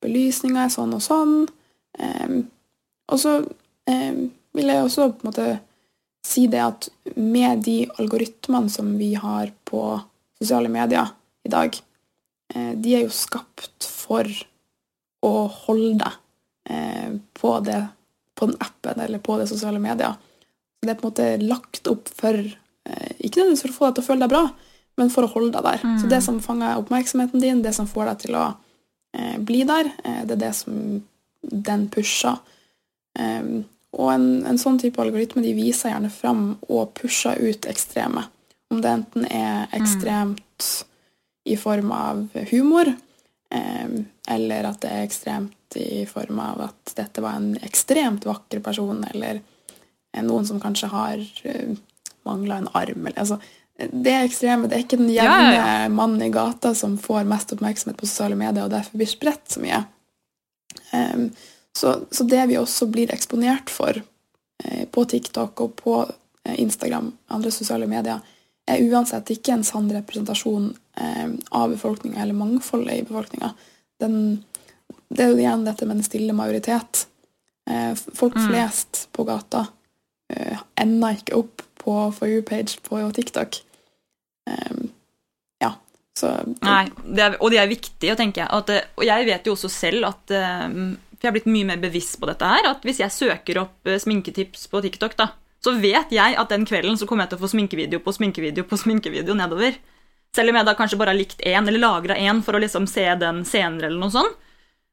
belysninga 0.00 0.64
er 0.64 0.70
sånn 0.72 0.94
og 0.94 1.02
sånn? 1.04 1.48
Eh, 1.98 2.42
og 3.12 3.18
så 3.20 3.34
eh, 3.90 4.24
vil 4.54 4.70
jeg 4.70 4.84
også 4.84 5.08
på 5.12 5.24
en 5.24 5.30
måte 5.30 5.48
si 6.24 6.46
det 6.50 6.62
at 6.64 6.88
med 7.20 7.64
de 7.66 7.84
algoritmene 8.00 8.72
som 8.72 8.94
vi 8.98 9.12
har 9.18 9.52
på 9.68 9.82
sosiale 10.38 10.70
medier 10.72 11.10
i 11.44 11.52
dag, 11.52 11.76
eh, 12.54 12.72
de 12.80 12.96
er 12.96 13.04
jo 13.04 13.14
skapt 13.14 13.88
for 13.88 14.28
å 15.24 15.32
holde 15.66 15.98
deg 16.00 16.20
eh, 16.70 17.16
på, 17.36 17.56
det, 17.64 17.80
på 18.36 18.48
den 18.50 18.60
appen 18.60 19.04
eller 19.04 19.22
på 19.24 19.38
det 19.40 19.48
sosiale 19.50 19.80
medier. 19.82 20.16
Så 20.80 20.88
det 20.88 20.94
er 20.94 21.00
på 21.00 21.06
en 21.06 21.12
måte 21.12 21.28
lagt 21.44 21.88
opp 21.88 22.10
for 22.12 22.36
eh, 22.36 23.12
Ikke 23.20 23.40
nødvendigvis 23.40 23.64
for 23.64 23.72
å 23.72 23.78
få 23.78 23.88
deg 23.88 23.96
til 23.96 24.04
å 24.04 24.08
føle 24.08 24.24
deg 24.24 24.34
bra, 24.34 24.44
men 25.00 25.12
for 25.12 25.26
å 25.26 25.32
holde 25.32 25.54
deg 25.56 25.66
der. 25.66 25.84
Mm. 25.84 25.98
Så 26.00 26.10
det 26.10 26.20
som 26.26 26.40
fanger 26.44 26.80
oppmerksomheten 26.80 27.42
din, 27.42 27.62
det 27.64 27.74
som 27.76 27.88
får 27.90 28.10
deg 28.12 28.24
til 28.26 28.38
å 28.38 28.46
eh, 29.16 29.36
bli 29.40 29.62
der, 29.68 29.90
eh, 30.04 30.22
det 30.28 30.36
er 30.36 30.42
det 30.46 30.52
som 30.60 30.76
den 31.44 31.88
pusher. 31.92 32.40
Um, 33.14 33.64
og 33.94 34.10
en, 34.12 34.28
en 34.48 34.58
sånn 34.60 34.78
type 34.82 35.00
algoritme 35.02 35.42
de 35.44 35.54
viser 35.56 35.92
gjerne 35.92 36.10
fram 36.12 36.44
og 36.68 36.94
pusher 36.98 37.38
ut 37.40 37.68
ekstreme. 37.70 38.26
Om 38.72 38.82
det 38.82 38.92
enten 38.98 39.26
er 39.30 39.74
ekstremt 39.76 40.68
i 41.44 41.56
form 41.60 41.92
av 41.94 42.28
humor, 42.50 42.90
eh, 43.54 43.96
eller 44.34 44.70
at 44.70 44.80
det 44.82 44.92
er 44.92 45.04
ekstremt 45.04 45.78
i 45.78 46.04
form 46.08 46.40
av 46.42 46.62
at 46.70 46.94
dette 46.96 47.22
var 47.22 47.38
en 47.38 47.54
ekstremt 47.66 48.26
vakker 48.26 48.62
person, 48.64 49.04
eller 49.12 49.40
eh, 49.40 50.22
noen 50.24 50.46
som 50.48 50.62
kanskje 50.62 50.90
har 50.92 51.20
uh, 51.20 51.76
mangla 52.24 52.62
en 52.62 52.70
arm. 52.72 53.06
Eller, 53.06 53.18
altså, 53.20 53.38
det 53.76 54.12
er 54.12 54.26
ekstreme. 54.26 54.70
Det 54.70 54.78
er 54.78 54.84
ikke 54.86 55.00
den 55.00 55.12
jevne 55.12 55.50
ja, 55.56 55.64
ja. 55.84 55.88
mannen 55.92 56.22
i 56.24 56.32
gata 56.34 56.74
som 56.78 56.96
får 57.00 57.26
mest 57.28 57.52
oppmerksomhet 57.56 57.98
på 58.00 58.08
sosiale 58.08 58.38
medier, 58.38 58.64
og 58.64 58.72
derfor 58.74 59.00
blir 59.00 59.10
spredt 59.10 59.56
så 59.56 59.62
mye. 59.64 59.82
Em, 60.94 61.28
så, 61.78 61.96
så 62.10 62.24
det 62.24 62.46
vi 62.50 62.58
også 62.60 62.86
blir 62.92 63.12
eksponert 63.14 63.72
for 63.72 63.98
eh, 63.98 64.84
på 64.90 65.04
TikTok 65.10 65.60
og 65.60 65.76
på 65.80 65.96
eh, 66.44 66.56
Instagram, 66.62 67.12
andre 67.34 67.50
sosiale 67.54 67.88
medier, 67.90 68.22
er 68.66 68.84
uansett 68.88 69.28
ikke 69.34 69.52
en 69.52 69.64
sann 69.66 69.90
representasjon 69.92 70.70
eh, 70.96 71.30
av 71.50 71.74
befolkninga 71.74 72.22
eller 72.22 72.38
mangfoldet 72.38 73.00
i 73.00 73.06
befolkninga. 73.08 73.50
Det 74.00 75.22
er 75.22 75.30
jo 75.32 75.40
igjen 75.42 75.66
dette 75.66 75.86
med 75.86 76.00
den 76.00 76.06
stille 76.06 76.36
majoritet. 76.36 77.06
Eh, 77.70 77.92
folk 77.94 78.36
Mm. 78.36 78.48
flest 78.48 79.08
på 79.12 79.24
gata 79.24 79.66
eh, 80.30 80.58
ender 80.80 81.16
ikke 81.16 81.36
opp 81.36 81.62
på 81.84 82.12
For 82.16 82.28
you-page 82.28 82.80
på 82.82 83.00
TikTok. 83.12 83.60
Em, 84.48 84.90
ja, 85.60 85.74
så 86.16 86.30
Nei, 86.62 86.88
det 87.04 87.22
er, 87.22 87.36
og 87.40 87.50
det 87.52 87.58
er 87.60 87.68
viktig, 87.68 88.16
tenker 88.16 88.44
jeg. 88.44 88.48
At, 88.50 88.70
eh, 88.70 88.88
og 88.96 89.04
jeg 89.04 89.26
vet 89.26 89.46
jo 89.46 89.52
også 89.52 89.68
selv 89.68 90.08
at 90.08 90.30
eh, 90.30 90.68
For 91.24 91.30
jeg 91.30 91.32
har 91.32 91.38
blitt 91.38 91.54
mye 91.54 91.66
mer 91.70 91.80
bevisst 91.80 92.18
på 92.20 92.28
dette 92.28 92.44
her. 92.44 92.66
At 92.68 92.82
hvis 92.84 92.98
jeg 93.00 93.12
søker 93.14 93.62
opp 93.62 93.88
eh, 93.88 93.96
sminketips 93.96 94.66
på 94.68 94.82
TikTok, 94.84 95.14
da, 95.16 95.30
så 95.64 95.72
vet 95.80 96.12
jeg 96.12 96.36
at 96.36 96.50
den 96.52 96.66
kvelden 96.68 96.98
så 97.00 97.08
kommer 97.08 97.24
jeg 97.24 97.32
til 97.32 97.40
å 97.40 97.44
få 97.46 97.48
sminkevideo 97.54 98.02
på 98.04 98.12
sminkevideo 98.12 98.66
på 98.68 98.78
sminkevideo 98.82 99.36
nedover. 99.38 99.78
Selv 100.36 100.52
om 100.52 100.58
jeg 100.60 100.68
da 100.68 100.74
kanskje 100.76 100.98
bare 101.00 101.14
har 101.14 101.16
likt 101.16 101.40
én, 101.40 101.64
eller 101.64 101.80
lagra 101.80 102.18
én 102.20 102.42
for 102.44 102.58
å 102.58 102.60
liksom 102.60 102.84
se 102.90 103.06
den 103.16 103.40
senere, 103.48 103.88
eller 103.88 104.02
noe 104.02 104.12
sånt. 104.12 104.36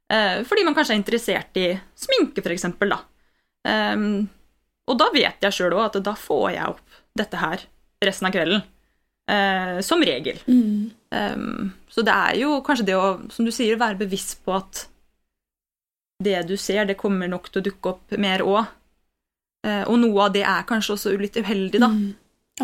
Eh, 0.08 0.40
fordi 0.48 0.64
man 0.64 0.78
kanskje 0.78 0.96
er 0.96 1.02
interessert 1.02 1.60
i 1.60 1.68
sminke, 2.00 2.46
eksempel, 2.56 2.96
da. 2.96 3.02
Ehm, 3.68 4.30
og 4.88 4.98
da 5.04 5.10
vet 5.12 5.44
jeg 5.44 5.58
sjøl 5.58 5.76
òg 5.76 5.90
at 5.90 6.00
da 6.06 6.16
får 6.16 6.48
jeg 6.56 6.72
opp 6.78 7.02
dette 7.20 7.44
her 7.44 7.68
resten 8.08 8.30
av 8.32 8.38
kvelden. 8.38 8.64
Eh, 9.28 9.84
som 9.84 10.00
regel. 10.00 10.40
mm, 10.48 10.90
Um, 11.12 11.74
så 11.92 12.06
det 12.08 12.14
er 12.16 12.38
jo 12.40 12.62
kanskje 12.64 12.86
det 12.88 12.94
å, 12.96 13.18
som 13.36 13.44
du 13.44 13.52
sier, 13.52 13.76
være 13.76 14.00
bevisst 14.00 14.38
på 14.46 14.54
at 14.56 14.86
det 16.24 16.42
du 16.50 16.56
ser, 16.58 16.86
det 16.86 16.98
kommer 17.00 17.28
nok 17.32 17.50
til 17.50 17.62
å 17.62 17.66
dukke 17.70 17.94
opp 17.96 18.16
mer 18.18 18.44
òg. 18.46 18.66
og 19.88 19.98
noe 20.02 20.24
av 20.26 20.32
det 20.34 20.42
er 20.42 20.64
kanskje 20.66 20.94
også 20.96 21.12
litt 21.22 21.36
uheldig, 21.38 21.80
da. 21.84 21.88
mm, 21.94 22.14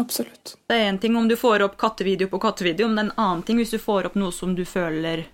absolutt. 0.02 0.56
Det 0.66 0.74
er 0.78 0.88
én 0.90 0.98
ting 1.00 1.16
om 1.16 1.28
du 1.30 1.36
får 1.38 1.62
opp 1.68 1.76
kattevideo 1.78 2.28
på 2.32 2.40
kattevideo, 2.42 2.88
men 2.88 2.96
det 2.96 3.04
er 3.04 3.10
en 3.12 3.26
annen 3.26 3.44
ting 3.46 3.60
hvis 3.62 3.76
du 3.76 3.78
får 3.78 4.10
opp 4.10 4.16
noe 4.18 4.34
som 4.34 4.56
du 4.58 4.64
føler, 4.66 5.28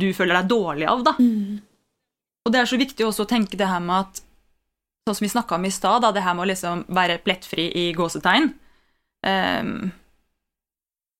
du 0.00 0.08
føler 0.14 0.40
deg 0.40 0.48
dårlig 0.50 0.88
av, 0.90 1.04
da. 1.06 1.14
Mm, 1.20 1.60
Og 2.44 2.52
det 2.52 2.60
er 2.60 2.66
så 2.66 2.76
viktig 2.76 3.06
også 3.06 3.24
å 3.24 3.30
tenke 3.30 3.56
det 3.56 3.70
her 3.70 3.80
med 3.80 4.00
at 4.08 4.24
Sånn 5.04 5.18
som 5.18 5.24
vi 5.26 5.28
snakka 5.28 5.58
om 5.58 5.64
i 5.68 5.70
stad, 5.70 6.04
det 6.16 6.22
her 6.24 6.32
med 6.32 6.46
å 6.46 6.48
liksom 6.48 6.86
være 6.96 7.18
plettfri 7.20 7.66
i 7.76 7.92
gåsetegn. 7.92 8.46
um, 9.28 9.92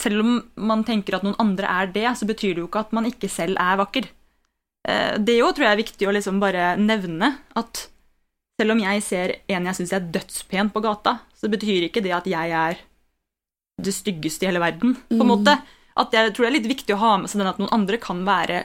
selv 0.02 0.20
om 0.20 0.38
man 0.56 0.84
tenker 0.84 1.16
at 1.16 1.24
noen 1.24 1.36
andre 1.40 1.68
er 1.68 1.90
det, 1.92 2.06
så 2.16 2.24
betyr 2.28 2.54
det 2.54 2.62
jo 2.62 2.68
ikke 2.68 2.80
at 2.80 2.94
man 2.96 3.04
ikke 3.08 3.28
selv 3.28 3.60
er 3.60 3.76
vakker. 3.80 4.08
Eh, 4.88 5.16
det 5.18 5.38
òg 5.42 5.54
tror 5.56 5.66
jeg 5.68 5.72
er 5.72 5.82
viktig 5.82 6.08
å 6.08 6.12
liksom 6.14 6.40
bare 6.42 6.74
nevne. 6.80 7.30
At 7.56 7.86
selv 8.60 8.74
om 8.76 8.82
jeg 8.84 9.02
ser 9.02 9.36
en 9.48 9.64
jeg 9.70 9.78
syns 9.80 9.92
er 9.96 10.10
dødspen 10.14 10.70
på 10.74 10.82
gata, 10.84 11.18
så 11.34 11.48
betyr 11.50 11.88
ikke 11.88 12.02
det 12.04 12.12
at 12.14 12.28
jeg 12.30 12.50
er 12.50 12.76
det 13.82 13.94
styggeste 13.94 14.44
i 14.44 14.50
hele 14.52 14.60
verden, 14.62 14.94
på 15.08 15.18
en 15.18 15.26
Mm. 15.26 15.32
måte. 15.32 15.56
At 15.96 16.12
jeg 16.12 16.32
tror 16.34 16.44
det 16.46 16.50
er 16.52 16.58
litt 16.60 16.70
viktig 16.76 16.94
å 16.94 16.98
ha 16.98 17.16
med 17.18 17.30
seg 17.30 17.38
den 17.40 17.48
at 17.50 17.58
noen 17.58 17.72
andre 17.72 17.98
kan 17.98 18.24
være 18.24 18.64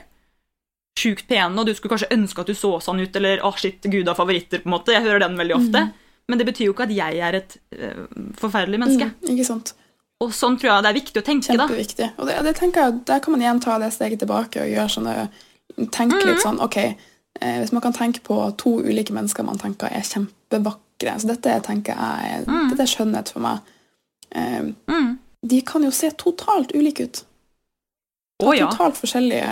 sjukt 0.98 1.26
pene, 1.26 1.58
og 1.58 1.66
du 1.66 1.74
skulle 1.74 1.96
kanskje 1.96 2.12
ønske 2.12 2.40
at 2.40 2.46
du 2.46 2.54
så 2.54 2.80
sånn 2.82 3.00
ut, 3.00 3.16
eller 3.16 3.38
'å, 3.38 3.56
shit, 3.56 3.80
gud 3.82 4.06
har 4.06 4.14
favoritter', 4.14 4.62
på 4.62 4.66
en 4.66 4.74
måte. 4.78 4.92
Jeg 4.92 5.02
hører 5.02 5.20
den 5.20 5.36
veldig 5.36 5.54
ofte. 5.56 5.80
Mm. 5.86 5.92
Men 6.28 6.38
det 6.38 6.46
betyr 6.46 6.66
jo 6.66 6.72
ikke 6.74 6.82
at 6.86 6.94
jeg 6.94 7.18
er 7.18 7.34
et 7.34 7.56
uh, 7.74 8.06
forferdelig 8.36 8.78
menneske. 8.78 9.10
Mm, 9.22 9.34
ikke 9.34 9.46
sant. 9.46 9.72
Og 10.20 10.30
sånn 10.30 10.58
tror 10.60 10.70
jeg 10.76 10.82
det 10.84 10.90
er 10.90 11.00
viktig 11.00 11.22
å 11.22 11.24
tenke, 11.24 11.56
da. 11.56 11.66
Kjempeviktig. 11.66 12.12
Og 12.18 12.26
det, 12.26 12.42
det 12.44 12.56
tenker 12.56 12.80
jeg, 12.84 13.04
Der 13.06 13.18
kan 13.20 13.32
man 13.32 13.40
igjen 13.40 13.60
ta 13.60 13.78
det 13.78 13.92
steget 13.92 14.18
tilbake 14.20 14.60
og 14.60 14.68
gjøre 14.68 14.90
sånne 14.94 15.30
Tenke 15.76 16.16
Mhm. 16.16 16.26
litt 16.26 16.42
sånn 16.42 16.60
OK, 16.60 16.76
eh, 17.40 17.58
hvis 17.60 17.72
man 17.72 17.80
kan 17.82 17.92
tenke 17.92 18.20
på 18.22 18.56
to 18.56 18.70
ulike 18.82 19.12
mennesker 19.12 19.44
man 19.44 19.58
tenker 19.58 19.86
er 19.92 20.00
kjempevakre 20.02 21.16
Så 21.20 21.26
dette 21.26 21.60
tenker 21.62 21.94
jeg 21.96 22.32
er, 22.40 22.44
mm. 22.44 22.68
dette 22.70 22.80
er 22.82 22.86
skjønnhet 22.86 23.28
for 23.32 23.40
meg. 23.40 23.58
Eh, 24.32 24.62
Mm. 24.88 25.18
de 25.46 25.60
kan 25.62 25.82
jo 25.82 25.90
se 25.90 26.10
totalt 26.10 26.72
ulike 26.74 27.00
ut. 27.04 27.24
Å 28.42 28.56
ja. 28.56 28.68
Totalt 28.68 28.94
forskjellige 28.96 29.42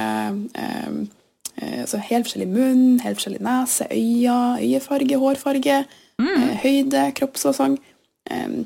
eh, 0.54 0.92
eh, 1.62 1.80
altså 1.82 1.98
Helt 2.00 2.26
forskjellig 2.26 2.48
munn, 2.48 3.00
helt 3.00 3.16
forskjellig 3.18 3.40
nese, 3.40 3.86
øyne, 3.90 4.58
øyefarge, 4.60 5.16
hårfarge, 5.18 5.86
Mm. 6.20 6.42
eh, 6.42 6.56
høyde, 6.62 7.12
kroppsfasong. 7.14 7.78
Eh, 8.30 8.64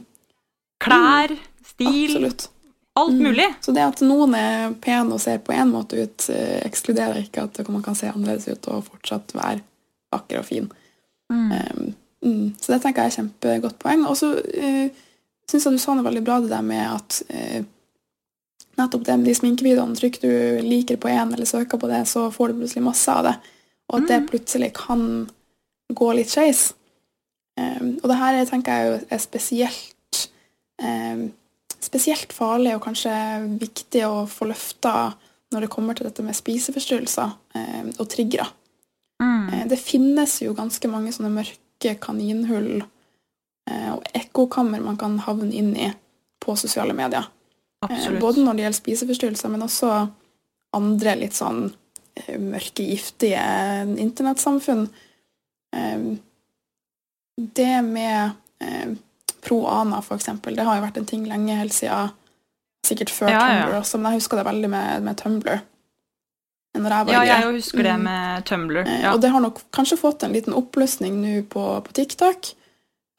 Klær, 0.81 1.37
stil, 1.65 2.11
absolutt. 2.17 2.49
Alt 2.95 3.13
Mm. 3.13 3.23
mulig. 3.23 3.55
Så 3.61 3.73
det 3.75 3.83
at 3.83 4.01
noen 4.05 4.35
er 4.35 4.75
pene 4.81 5.15
og 5.15 5.21
ser 5.21 5.39
på 5.39 5.53
én 5.53 5.71
måte 5.71 5.97
ut, 6.03 6.29
eh, 6.31 6.61
ekskluderer 6.67 7.23
ikke 7.23 7.43
at 7.45 7.69
man 7.69 7.83
kan 7.83 7.95
se 7.95 8.07
annerledes 8.07 8.49
ut 8.49 8.69
og 8.69 8.85
fortsatt 8.85 9.33
være 9.33 9.63
vakker 10.13 10.39
og 10.39 10.45
fin. 10.45 10.71
Mm. 11.33 11.53
Um, 11.53 11.95
mm, 12.25 12.55
så 12.61 12.75
det 12.75 12.83
tenker 12.83 13.03
jeg 13.03 13.13
er 13.13 13.17
kjempegodt 13.23 13.79
poeng. 13.79 14.05
Og 14.07 14.17
så 14.17 14.35
uh, 14.37 14.89
syns 15.49 15.65
jeg 15.65 15.73
du 15.73 15.79
sa 15.79 15.95
noe 15.95 16.05
veldig 16.05 16.25
bra 16.25 16.41
det 16.41 16.51
der 16.53 16.63
med 16.63 16.85
at 16.95 17.23
eh, 17.31 17.65
nettopp 18.79 19.05
det 19.05 19.19
med 19.19 19.27
de 19.27 19.35
sminkevideoene, 19.35 19.97
Trykk 19.97 20.21
du 20.21 20.61
liker 20.65 20.97
på 20.97 21.09
én 21.09 21.33
eller 21.33 21.47
søker 21.49 21.79
på 21.79 21.89
det, 21.89 22.05
så 22.09 22.31
får 22.33 22.49
du 22.53 22.61
plutselig 22.61 22.83
masse 22.85 23.09
av 23.13 23.25
det. 23.25 23.35
Og 23.91 24.03
at 24.03 24.09
det 24.09 24.21
Mm. 24.23 24.29
plutselig 24.29 24.73
kan 24.75 25.03
gå 25.93 26.15
litt 26.15 26.29
skeis. 26.31 26.73
Um, 27.59 27.99
og 28.03 28.09
det 28.09 28.17
her 28.17 28.35
er, 28.35 28.45
tenker 28.49 28.73
jeg 28.73 29.07
er 29.11 29.19
spesielt 29.19 30.29
um, 30.83 31.33
spesielt 31.85 32.33
farlig 32.33 32.77
og 32.77 32.85
kanskje 32.87 33.13
viktig 33.61 34.05
å 34.07 34.25
få 34.31 34.49
løfta 34.51 35.13
når 35.53 35.67
det 35.67 35.73
kommer 35.73 35.97
til 35.97 36.09
dette 36.09 36.25
med 36.25 36.37
spiseforstyrrelser 36.37 37.35
eh, 37.59 37.85
og 37.99 38.09
triggere. 38.11 38.49
Mm. 39.23 39.49
Eh, 39.49 39.67
det 39.71 39.81
finnes 39.81 40.39
jo 40.45 40.55
ganske 40.57 40.91
mange 40.91 41.13
sånne 41.15 41.33
mørke 41.35 41.95
kaninhull 42.03 42.83
eh, 42.83 43.91
og 43.93 44.07
ekkokammer 44.17 44.85
man 44.85 44.99
kan 45.01 45.19
havne 45.27 45.53
inn 45.53 45.75
i 45.77 45.91
på 46.43 46.57
sosiale 46.59 46.97
medier. 46.97 47.29
Eh, 47.91 48.21
både 48.21 48.43
når 48.43 48.57
det 48.57 48.67
gjelder 48.67 48.81
spiseforstyrrelser, 48.81 49.53
men 49.53 49.67
også 49.67 49.93
andre 50.77 51.17
litt 51.21 51.37
sånn 51.37 51.67
eh, 51.69 52.39
mørke, 52.41 52.87
giftige 52.87 53.43
internettsamfunn. 54.03 54.87
Eh, 55.77 56.13
det 57.43 57.75
med 57.83 58.39
eh, 59.43 59.49
pro-ana, 59.49 60.03
for 60.03 60.17
eksempel, 60.17 60.55
det 60.57 60.65
har 60.65 60.77
jo 60.77 60.83
vært 60.87 60.97
en 60.99 61.07
ting 61.07 61.25
lenge, 61.27 61.57
helt 61.57 61.73
siden 61.73 62.11
sikkert 62.87 63.11
før 63.11 63.29
Ja, 63.31 63.39
ja. 63.39 63.67
Tumblr 63.67 63.81
også, 63.81 63.99
men 64.01 64.13
jeg 64.13 64.21
husker 64.21 64.37
det 64.37 64.47
veldig 64.47 64.71
med, 64.71 65.03
med 65.03 65.17
Tumblr. 65.17 65.61
Jeg 66.75 66.83
var 66.83 67.05
Ja, 67.13 67.23
jeg 67.25 67.53
husker 67.55 67.83
det 67.83 67.93
Mm. 67.99 68.03
med 68.03 68.45
Tumblr. 68.45 68.79
Eh, 68.87 69.01
Ja. 69.03 69.13
Og 69.15 69.21
det 69.21 69.31
har 69.31 69.41
nok 69.41 69.61
kanskje 69.73 69.99
fått 69.99 70.23
en 70.25 70.33
liten 70.33 70.55
oppløsning 70.55 71.21
nå 71.23 71.43
på, 71.49 71.83
på 71.85 71.93
TikTok, 71.93 72.55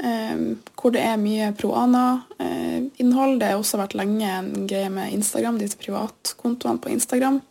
eh, 0.03 0.55
hvor 0.75 0.91
det 0.91 1.01
er 1.01 1.17
mye 1.17 1.51
pro-ana-innhold. 1.53 3.39
det 3.39 3.47
har 3.51 3.57
også 3.59 3.77
vært 3.77 3.93
lenge 3.95 4.23
en 4.27 4.67
greie 4.67 4.89
med 4.89 5.13
Instagram, 5.13 5.57
disse 5.59 5.77
privatkontoene 5.77 6.79
på 6.79 6.89
Instagram. 6.89 7.41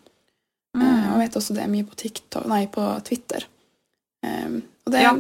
Eh, 0.76 0.80
og 0.80 0.82
jeg 0.82 1.12
Mm. 1.12 1.18
vet 1.18 1.34
også 1.36 1.54
det 1.54 1.62
er 1.64 1.68
mye 1.68 1.84
på, 1.84 1.94
TikTok, 1.96 2.46
nei, 2.46 2.66
på 2.66 3.02
Twitter. 3.04 3.44
Eh, 4.24 4.60
og 4.86 4.92
det 4.92 5.00
Ja. 5.02 5.12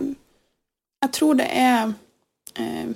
Jeg 1.02 1.12
tror 1.12 1.34
det 1.36 1.48
er 1.50 1.94
eh, 2.56 2.86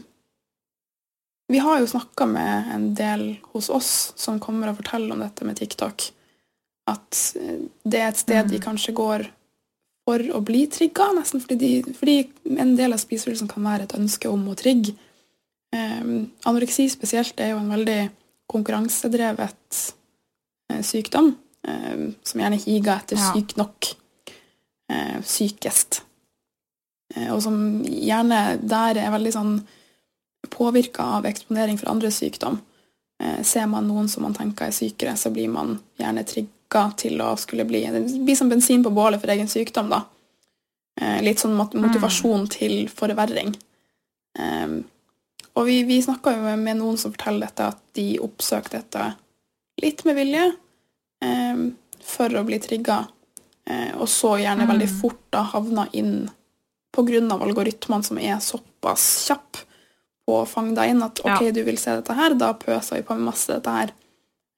Vi 1.49 1.59
har 1.63 1.79
jo 1.81 1.87
snakka 1.87 2.27
med 2.27 2.71
en 2.75 2.95
del 2.99 3.37
hos 3.53 3.69
oss 3.71 4.13
som 4.19 4.41
kommer 4.43 4.71
og 4.73 4.81
forteller 4.81 5.15
om 5.15 5.21
dette 5.23 5.47
med 5.47 5.57
TikTok. 5.61 6.09
At 6.91 7.21
eh, 7.39 7.61
det 7.85 8.01
er 8.01 8.09
et 8.09 8.23
sted 8.23 8.49
de 8.51 8.59
Mm. 8.59 8.65
kanskje 8.65 8.95
går 8.95 9.27
for 10.07 10.19
å 10.19 10.41
bli 10.45 10.67
trigga, 10.71 11.09
nesten 11.17 11.41
fordi, 11.43 11.57
de, 11.83 11.95
fordi 11.99 12.17
en 12.59 12.77
del 12.79 12.93
av 12.95 12.99
spiseforstyrrelsen 13.03 13.49
kan 13.51 13.65
være 13.67 13.83
et 13.89 13.95
ønske 13.99 14.29
om 14.31 14.45
å 14.49 14.55
trigge. 14.59 14.95
Um, 15.75 16.31
anoreksi 16.47 16.87
spesielt 16.89 17.41
er 17.43 17.51
jo 17.51 17.59
en 17.59 17.73
veldig 17.73 18.11
konkurransedrevet 18.49 19.95
eh, 20.71 20.83
sykdom, 20.87 21.33
eh, 21.67 22.13
som 22.23 22.41
gjerne 22.41 22.61
higer 22.63 23.01
etter 23.01 23.19
Ja. 23.19 23.33
syk 23.35 23.57
nok, 23.59 23.89
eh, 24.89 25.19
sykest. 25.27 26.03
Eh, 27.17 27.33
og 27.35 27.43
som 27.43 27.83
gjerne 27.83 28.61
der 28.63 28.99
er 29.03 29.11
veldig 29.11 29.33
sånn 29.35 29.67
påvirka 30.51 31.03
av 31.03 31.27
eksponering 31.27 31.79
for 31.79 31.91
andre 31.91 32.11
sykdom. 32.11 32.61
Eh, 33.23 33.43
ser 33.43 33.67
man 33.67 33.89
noen 33.89 34.09
som 34.09 34.23
man 34.23 34.35
tenker 34.35 34.67
er 34.67 34.75
sykere, 34.77 35.17
så 35.17 35.31
blir 35.33 35.49
man 35.49 35.79
gjerne 35.99 36.25
trigga 36.25 36.91
til 36.97 37.21
å 37.21 37.37
skulle 37.39 37.65
bli 37.65 37.85
Det 37.87 38.25
blir 38.25 38.37
som 38.37 38.49
bensin 38.49 38.85
på 38.85 38.91
bålet 38.91 39.21
for 39.21 39.31
egen 39.31 39.49
sykdom, 39.49 39.89
da. 39.89 40.05
Eh, 41.01 41.23
litt 41.23 41.39
sånn 41.39 41.57
mot- 41.57 41.75
motivasjon 41.75 42.49
til 42.51 42.89
forverring. 42.89 43.55
Og 45.57 45.65
vi, 45.65 45.83
vi 45.85 46.03
snakka 46.03 46.35
jo 46.35 46.57
med, 46.57 46.77
noen 46.77 46.99
som 46.99 47.13
forteller 47.15 47.47
dette, 47.47 47.65
at 47.73 47.79
de 47.97 48.19
oppsøkte 48.21 48.77
dette 48.83 49.15
litt 49.81 50.05
med 50.05 50.17
vilje 50.17 50.53
for 52.07 52.29
å 52.29 52.45
bli 52.45 52.59
trigga, 52.63 53.07
eh, 53.67 53.93
og 53.97 54.09
så 54.09 54.37
gjerne 54.39 54.67
Mm. 54.67 54.71
veldig 54.73 55.01
fort 55.01 55.23
da 55.31 55.43
havna 55.43 55.89
inn 55.93 56.31
på 56.93 57.05
grunn 57.07 57.33
av 57.33 57.43
algoritmene 57.43 58.05
som 58.05 58.19
er 58.19 58.37
såpass 58.37 59.27
kjapp 59.29 59.57
å 60.29 60.41
fange 60.49 60.75
deg 60.75 60.91
inn 60.91 61.03
at 61.03 61.21
ok, 61.21 61.41
Ja. 61.47 61.53
du 61.53 61.63
vil 61.65 61.77
se 61.79 61.95
dette 61.97 62.15
her, 62.15 62.35
da 62.35 62.53
pøser 62.55 62.97
vi 62.97 63.03
på 63.03 63.15
med 63.17 63.27
masse 63.33 63.47
dette 63.47 63.71
her. 63.71 63.93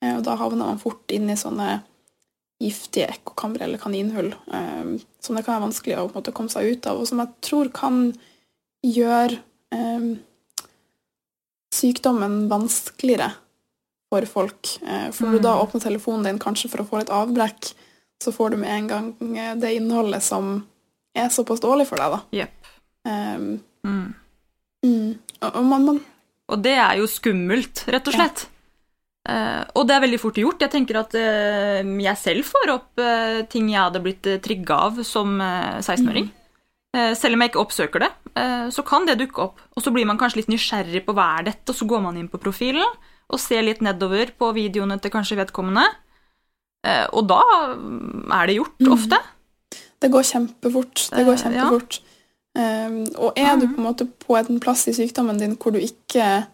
Eh, 0.02 0.16
Og 0.16 0.22
da 0.24 0.36
havner 0.36 0.64
man 0.66 0.78
fort 0.78 1.06
inn 1.10 1.28
i 1.30 1.34
sånne 1.36 1.82
giftige 2.62 3.08
ekkokamre 3.12 3.62
eller 3.62 3.78
kaninhull 3.78 4.32
eh, 4.52 4.98
som 5.20 5.36
det 5.36 5.44
kan 5.44 5.60
være 5.60 5.68
vanskelig 5.70 5.96
å 5.98 6.08
måte, 6.14 6.32
komme 6.32 6.48
seg 6.50 6.72
ut 6.72 6.86
av, 6.86 6.98
og 7.00 7.06
som 7.06 7.18
jeg 7.18 7.28
tror 7.40 7.68
kan 7.72 8.14
gjøre 8.84 9.38
um, 9.72 10.18
sykdommen 11.74 12.48
vanskeligere 12.48 13.32
for 14.08 14.24
folk. 14.26 14.66
For 15.12 15.26
når 15.26 15.32
du 15.32 15.38
da 15.44 15.54
Mm. 15.56 15.62
åpner 15.66 15.80
telefonen 15.84 16.24
din 16.24 16.38
kanskje 16.38 16.70
for 16.70 16.78
å 16.82 16.86
få 16.88 16.98
litt 16.98 17.10
avbrekk, 17.12 17.74
så 18.22 18.32
får 18.32 18.50
du 18.50 18.56
med 18.56 18.70
en 18.70 18.86
gang 18.88 19.60
det 19.60 19.76
innholdet 19.76 20.22
som 20.22 20.66
er 21.14 21.28
såpass 21.28 21.60
dårlig 21.60 21.86
for 21.86 21.96
deg, 21.96 22.10
da. 22.10 22.20
Yep. 22.32 22.50
Um, 23.04 23.60
Mm. 23.84 24.14
Mm. 24.88 25.08
Og 25.46 25.58
og 25.60 25.98
Og 26.48 26.62
det 26.64 26.74
er 26.74 26.98
jo 26.98 27.06
skummelt, 27.06 27.84
rett 27.86 28.08
og 28.08 28.16
slett. 28.16 28.48
Eh, 29.28 29.62
og 29.76 29.84
det 29.88 29.94
er 29.96 30.04
veldig 30.06 30.20
fort 30.22 30.40
gjort. 30.40 30.62
Jeg 30.64 30.72
tenker 30.72 31.02
at 31.02 31.14
uh, 31.18 31.84
jeg 31.84 32.20
selv 32.20 32.48
får 32.48 32.72
opp 32.72 33.02
uh, 33.02 33.44
ting 33.52 33.68
jeg 33.68 33.82
hadde 33.82 34.02
blitt 34.04 34.28
uh, 34.28 34.38
trigga 34.44 34.78
av 34.88 35.02
som 35.04 35.36
eh, 35.44 35.80
16-åring. 35.82 36.30
Eh, 36.96 37.12
selv 37.18 37.36
om 37.36 37.44
jeg 37.44 37.52
ikke 37.52 37.60
oppsøker 37.60 38.06
det, 38.06 38.14
så 38.72 38.84
kan 38.86 39.04
det 39.04 39.18
dukke 39.18 39.42
opp. 39.42 39.58
Og 39.76 39.82
så 39.82 39.90
blir 39.92 40.06
man 40.08 40.18
kanskje 40.20 40.40
litt 40.40 40.50
nysgjerrig 40.52 41.02
på 41.04 41.12
hva 41.16 41.26
er 41.36 41.48
dette, 41.50 41.72
og 41.72 41.76
så 41.76 41.88
går 41.90 42.04
man 42.04 42.16
inn 42.20 42.28
på 42.30 42.38
profilen 42.40 42.86
og 43.28 43.40
ser 43.42 43.64
litt 43.66 43.82
nedover 43.84 44.30
på 44.38 44.52
videoene 44.56 44.96
til 45.02 45.10
kanskje 45.12 45.40
vedkommende. 45.40 45.82
Og 47.18 47.26
da 47.28 47.40
mm, 47.74 48.30
er 48.38 48.48
det 48.48 48.56
gjort, 48.60 48.78
mm. 48.78 48.92
ofte. 48.94 49.18
Det 49.98 50.12
går 50.14 50.28
kjempefort. 50.30 51.02
Det 51.16 51.26
går 51.26 51.40
kjempefort. 51.42 51.98
ja. 51.98 52.07
Um, 52.58 53.04
og 53.14 53.36
er 53.38 53.56
du 53.56 53.66
Mhm. 53.68 53.74
på 53.74 53.78
en 53.80 53.86
måte 53.86 54.06
på 54.26 54.36
en 54.38 54.60
plass 54.60 54.88
i 54.88 54.92
sykdommen 54.96 55.38
din 55.38 55.56
hvor 55.56 55.72
du 55.72 55.78
ikke 55.78 56.46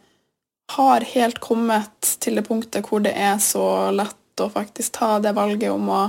har 0.74 1.00
helt 1.00 1.38
kommet 1.40 2.18
til 2.20 2.34
det 2.36 2.44
punktet 2.48 2.84
hvor 2.88 3.00
det 3.02 3.14
er 3.16 3.38
så 3.40 3.90
lett 3.94 4.40
å 4.42 4.50
faktisk 4.52 4.92
ta 4.98 5.18
det 5.18 5.32
valget 5.34 5.70
om 5.72 5.88
å 5.88 6.02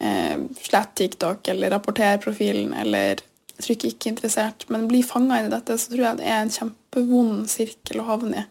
eh, 0.00 0.36
slette 0.60 0.94
TikTok 0.94 1.48
eller 1.48 1.70
rapportere 1.70 2.18
profilen 2.20 2.74
eller 2.74 3.16
trykke 3.58 3.88
'ikke 3.88 4.10
interessert', 4.12 4.66
men 4.68 4.86
bli 4.88 5.02
fanga 5.02 5.38
i 5.40 5.48
dette, 5.48 5.72
så 5.78 5.88
tror 5.88 6.04
jeg 6.04 6.16
det 6.18 6.26
er 6.26 6.42
en 6.42 6.50
kjempevond 6.50 7.48
sirkel 7.48 8.00
å 8.02 8.06
havne 8.06 8.36
i, 8.42 8.44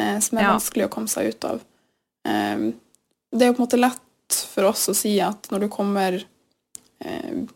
eh, 0.00 0.18
som 0.20 0.38
er 0.38 0.42
Ja. 0.42 0.52
vanskelig 0.58 0.84
å 0.86 0.90
komme 0.90 1.08
seg 1.08 1.28
ut 1.28 1.44
av. 1.44 1.60
Um, 2.26 2.74
det 3.32 3.42
er 3.42 3.52
jo 3.52 3.54
på 3.54 3.60
en 3.62 3.66
måte 3.68 3.80
lett 3.80 4.32
for 4.34 4.64
oss 4.64 4.88
å 4.88 4.94
si 4.94 5.20
at 5.20 5.42
når 5.50 5.60
du 5.60 5.68
kommer 5.68 6.24
eh, 7.00 7.46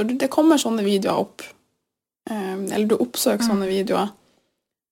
Når 0.00 0.18
det 0.18 0.30
kommer 0.32 0.56
sånne 0.60 0.84
videoer 0.86 1.20
opp, 1.20 1.42
eh, 2.30 2.56
eller 2.56 2.86
du 2.86 2.96
oppsøker 2.96 3.44
sånne 3.44 3.68
videoer, 3.68 4.12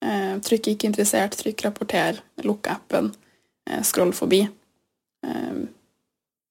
eh, 0.05 0.35
trykk 0.45 0.67
'ikke 0.67 0.89
interessert', 0.89 1.37
trykk 1.37 1.63
'rapporter', 1.65 2.19
lukk 2.43 2.67
appen, 2.67 3.13
eh, 3.69 3.81
scroll 3.81 4.11
forbi. 4.13 4.47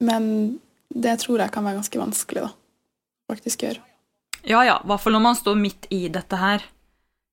Men 0.00 0.60
det 0.94 1.18
tror 1.20 1.38
jeg 1.38 1.50
kan 1.50 1.64
være 1.64 1.80
ganske 1.80 1.98
vanskelig, 1.98 2.42
da. 2.42 2.50
Faktisk 3.32 3.58
gjøre. 3.64 3.80
Ja, 4.44 4.62
ja, 4.62 4.76
i 4.78 4.86
hvert 4.86 5.00
fall 5.00 5.12
når 5.12 5.20
man 5.22 5.34
står 5.34 5.56
midt 5.56 5.86
i 5.90 6.08
dette 6.08 6.36
her. 6.36 6.58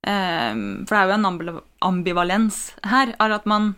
For 0.06 0.96
det 0.96 0.98
er 0.98 1.08
jo 1.08 1.14
en 1.14 1.62
ambivalens 1.82 2.72
her, 2.84 3.16
er 3.20 3.32
at 3.32 3.46
man 3.46 3.76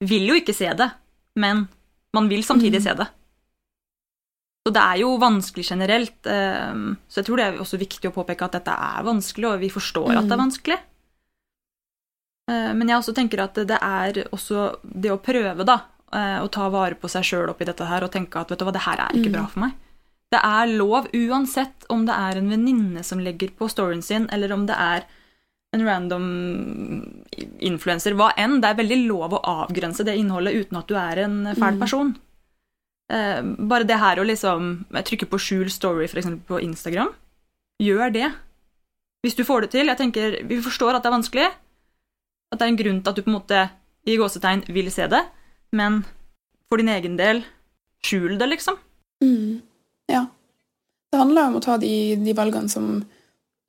vil 0.00 0.26
jo 0.26 0.34
ikke 0.34 0.54
se 0.54 0.72
det, 0.74 0.90
men 1.36 1.68
man 2.14 2.28
vil 2.28 2.42
samtidig 2.42 2.80
Mhm. 2.80 2.82
se 2.82 2.94
det. 2.94 3.08
Så 4.68 4.72
det 4.76 4.82
er 4.84 4.98
jo 5.00 5.14
vanskelig 5.18 5.64
generelt. 5.64 6.18
ehm, 6.28 6.96
så 7.08 7.22
jeg 7.22 7.24
tror 7.24 7.36
det 7.40 7.44
er 7.46 7.58
også 7.62 7.78
viktig 7.80 8.10
å 8.10 8.12
påpeke 8.12 8.44
at 8.44 8.52
dette 8.58 8.68
er 8.74 9.02
vanskelig, 9.06 9.46
og 9.54 9.60
vi 9.60 9.70
forstår 9.70 10.10
at 10.18 10.24
det 10.28 10.32
er 10.32 10.36
Mhm. 10.36 10.44
vanskelig. 10.50 10.78
Eh, 12.50 12.72
Men 12.74 12.88
jeg 12.88 12.98
også 12.98 13.14
tenker 13.14 13.40
at 13.44 13.54
det 13.54 13.78
er 13.80 14.12
også 14.32 14.76
det 14.84 15.10
å 15.10 15.18
prøve, 15.20 15.64
da, 15.64 15.80
eh, 16.12 16.38
å 16.42 16.50
ta 16.50 16.68
vare 16.68 16.94
på 16.96 17.08
seg 17.08 17.22
sjøl 17.24 17.48
oppi 17.48 17.64
dette 17.64 17.86
her 17.86 18.02
og 18.04 18.10
tenke 18.12 18.36
at 18.40 18.48
vet 18.50 18.58
du 18.58 18.64
hva, 18.66 18.72
det 18.72 18.82
her 18.82 18.96
er 18.98 19.08
ikke 19.16 19.28
Mm. 19.30 19.32
bra 19.32 19.46
for 19.46 19.60
meg. 19.60 19.72
Det 20.30 20.40
er 20.44 20.66
lov, 20.78 21.08
uansett 21.14 21.86
om 21.88 22.04
det 22.04 22.14
er 22.14 22.36
en 22.36 22.50
venninne 22.50 23.02
som 23.04 23.18
legger 23.18 23.48
på 23.56 23.68
storyen 23.70 24.02
sin, 24.02 24.28
eller 24.30 24.52
om 24.52 24.66
det 24.66 24.76
er 24.76 25.04
en 25.72 25.84
random 25.84 27.24
influenser, 27.60 28.12
hva 28.14 28.32
enn. 28.36 28.60
Det 28.60 28.68
er 28.70 28.82
veldig 28.84 29.06
lov 29.08 29.30
å 29.32 29.42
avgrense 29.68 30.04
det 30.04 30.16
innholdet 30.18 30.54
uten 30.54 30.76
at 30.78 30.86
du 30.86 30.94
er 30.96 31.18
en 31.24 31.46
fæl 31.54 31.74
Mm. 31.76 31.78
person. 31.80 32.16
Eh, 33.08 33.40
bare 33.70 33.86
det 33.88 33.96
her 33.96 34.20
å 34.20 34.26
liksom 34.26 34.84
trykke 34.92 35.28
på 35.30 35.40
skjul 35.40 35.70
story, 35.72 36.04
eksempel 36.08 36.44
på 36.48 36.60
Instagram, 36.66 37.10
gjør 37.80 38.12
det. 38.12 38.28
Hvis 39.24 39.36
du 39.38 39.44
får 39.48 39.66
det 39.66 39.70
til. 39.74 39.86
Jeg 39.88 39.98
tenker, 39.98 40.38
Vi 40.46 40.60
forstår 40.62 40.94
at 40.94 41.02
det 41.02 41.10
er 41.10 41.16
vanskelig, 41.18 41.48
at 42.52 42.58
det 42.58 42.64
er 42.64 42.72
en 42.72 42.80
grunn 42.80 43.02
til 43.02 43.10
at 43.10 43.16
du 43.16 43.22
på 43.22 43.30
en 43.30 43.38
måte 43.40 43.70
i 44.08 44.16
gåsetegn 44.16 44.64
vil 44.72 44.90
se 44.92 45.06
det, 45.10 45.24
men 45.72 46.04
for 46.68 46.80
din 46.80 46.88
egen 46.88 47.16
del, 47.16 47.42
skjul 48.04 48.38
det, 48.38 48.48
liksom. 48.48 48.76
Mm. 49.24 49.60
Ja. 50.08 50.26
Det 51.10 51.18
handler 51.18 51.48
om 51.48 51.58
å 51.58 51.64
ta 51.64 51.76
de, 51.80 52.16
de 52.20 52.34
valgene 52.36 52.68
som, 52.68 53.02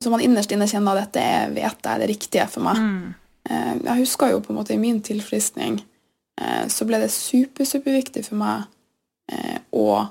som 0.02 0.12
man 0.14 0.22
innerst 0.24 0.52
inne 0.52 0.68
kjenner 0.68 0.96
at 1.00 1.10
dette 1.10 1.24
er, 1.24 1.54
vet 1.56 1.80
jeg 1.80 1.92
er 1.92 2.02
det 2.02 2.08
riktige 2.12 2.46
for 2.52 2.64
meg. 2.64 2.76
Mm. 2.80 3.14
Eh, 3.50 3.72
Jeg 3.88 4.02
husker 4.04 4.32
jo 4.34 4.42
på 4.44 4.52
en 4.52 4.60
måte 4.60 4.76
i 4.76 4.80
min 4.80 5.00
tilfriskning 5.04 5.80
eh, 6.40 6.66
så 6.68 6.86
ble 6.88 7.00
det 7.02 7.10
super, 7.12 7.64
superviktig 7.64 8.26
for 8.28 8.40
meg 8.40 8.68
eh, 9.30 9.58
å 9.72 10.08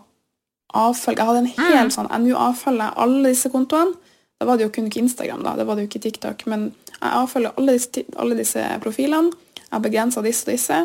avfølge 0.74 1.18
Jeg 1.18 1.26
hadde 1.28 1.42
en 1.44 1.54
hel 1.58 1.88
Mm. 1.88 1.92
sånn 1.96 2.10
Nå 2.24 2.36
avfølger 2.38 2.86
jeg 2.86 2.98
alle 3.04 3.30
disse 3.30 3.50
kontoene. 3.50 3.96
Da 4.40 4.46
var 4.46 4.58
det 4.58 4.68
jo 4.68 4.70
kun 4.72 4.86
ikke 4.88 5.02
Instagram, 5.04 5.44
da. 5.44 5.56
Det 5.58 5.66
var 5.68 5.76
det 5.76 5.84
jo 5.84 5.90
ikke 5.90 6.02
TikTok. 6.04 6.46
Men 6.48 6.74
jeg 7.02 7.12
avfølger 7.12 7.54
alle 7.58 7.74
disse, 7.76 8.04
alle 8.16 8.36
disse 8.38 8.66
profilene. 8.84 9.32
Jeg 9.58 9.72
har 9.72 9.82
begrensa 9.84 10.22
disse 10.24 10.46
og 10.48 10.54
disse. 10.54 10.78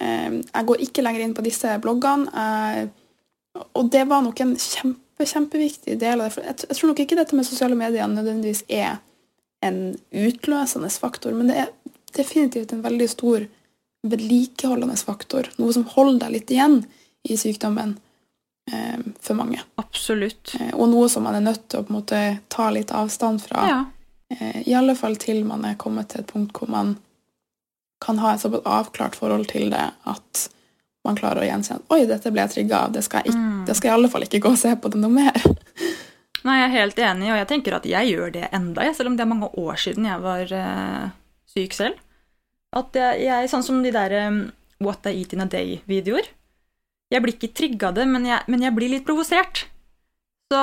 Eh, 0.00 0.30
Jeg 0.54 0.66
går 0.66 0.82
ikke 0.86 1.02
lenger 1.02 1.20
inn 1.24 1.34
på 1.34 1.42
disse 1.46 1.78
bloggene. 1.80 2.26
Jeg, 2.34 2.90
og 3.74 3.90
det 3.90 4.04
var 4.08 4.22
nok 4.22 4.40
en 4.40 4.54
kjempe, 4.56 5.24
kjempeviktig 5.24 5.98
del 5.98 6.20
av 6.20 6.34
det. 6.34 6.44
Jeg, 6.44 6.56
jeg 6.68 6.76
tror 6.76 6.88
nok 6.88 7.00
ikke 7.00 7.16
dette 7.16 7.36
med 7.36 7.44
sosiale 7.46 7.76
medier 7.76 8.06
nødvendigvis 8.08 8.64
er 8.68 8.98
en 9.62 9.96
utløsende 10.12 10.90
faktor, 10.90 11.32
men 11.36 11.48
det 11.48 11.56
er 11.56 11.72
definitivt 12.16 12.72
en 12.72 12.82
veldig 12.82 13.08
stor 13.08 13.46
vedlikeholdende 14.08 14.96
faktor. 14.96 15.48
Noe 15.58 15.72
som 15.76 15.84
holder 15.84 16.26
deg 16.26 16.32
litt 16.38 16.50
igjen 16.54 16.78
i 17.28 17.36
sykdommen 17.36 17.96
eh, 18.72 18.98
for 19.20 19.34
mange. 19.38 19.60
Absolutt. 19.80 20.54
Eh, 20.60 20.72
og 20.74 20.88
noe 20.92 21.08
som 21.12 21.26
man 21.26 21.36
er 21.38 21.44
nødt 21.44 21.66
til 21.68 21.80
å 21.82 21.86
på 21.86 21.92
en 21.94 21.98
måte 22.00 22.20
ta 22.48 22.70
litt 22.74 22.92
avstand 22.96 23.42
fra. 23.44 23.66
Ja. 23.68 23.80
Eh, 24.32 24.62
I 24.68 24.74
alle 24.78 24.94
fall 24.96 25.16
til 25.20 25.42
man 25.44 25.64
er 25.68 25.78
kommet 25.80 26.12
til 26.12 26.22
et 26.24 26.30
punkt 26.32 26.56
hvor 26.56 26.70
man 26.70 26.96
kan 28.00 28.18
ha 28.22 28.32
et 28.34 28.40
såpass 28.40 28.64
avklart 28.64 29.18
forhold 29.18 29.50
til 29.50 29.68
det 29.74 29.90
at 30.08 30.46
man 31.04 31.16
klarer 31.16 31.42
å 31.42 31.48
gjenkjenne 31.48 31.84
Oi, 31.92 32.06
dette 32.08 32.30
ble 32.32 32.44
jeg 32.46 32.54
trigga 32.54 32.84
av. 32.86 32.92
Det 32.94 33.02
skal 33.04 33.22
jeg, 33.22 33.32
ikke, 33.32 33.40
Mm. 33.40 33.64
det 33.66 33.76
skal 33.76 33.88
jeg 33.88 33.92
i 33.92 33.98
alle 33.98 34.10
fall 34.12 34.24
ikke 34.24 34.40
gå 34.40 34.52
og 34.54 34.58
se 34.60 34.72
på 34.76 34.90
det 34.92 35.00
noe 35.00 35.12
mer. 35.12 35.36
Nei, 36.46 36.54
jeg 36.56 36.64
er 36.70 36.76
helt 36.78 36.98
enig, 37.04 37.26
og 37.28 37.36
jeg 37.36 37.48
tenker 37.50 37.74
at 37.76 37.84
jeg 37.84 38.12
gjør 38.14 38.30
det 38.32 38.46
enda, 38.56 38.86
selv 38.96 39.10
om 39.10 39.16
det 39.16 39.24
er 39.26 39.28
mange 39.28 39.50
år 39.60 39.76
siden 39.76 40.06
jeg 40.08 40.22
var 40.24 40.52
uh, 40.56 41.10
syk 41.52 41.76
selv. 41.76 41.98
At 42.76 42.96
jeg, 42.96 43.24
jeg, 43.26 43.50
sånn 43.52 43.64
som 43.66 43.82
de 43.84 43.92
der 43.92 44.14
um, 44.30 44.38
What 44.80 45.04
I 45.10 45.18
Eat 45.20 45.34
in 45.36 45.44
a 45.44 45.48
Day-videoer. 45.50 46.30
Jeg 47.10 47.22
blir 47.22 47.34
ikke 47.34 47.54
trigga 47.54 47.88
av 47.88 47.94
det, 47.98 48.06
men 48.08 48.24
jeg, 48.28 48.42
men 48.46 48.62
jeg 48.62 48.74
blir 48.76 48.92
litt 48.92 49.06
provosert. 49.06 49.64
Så 50.52 50.60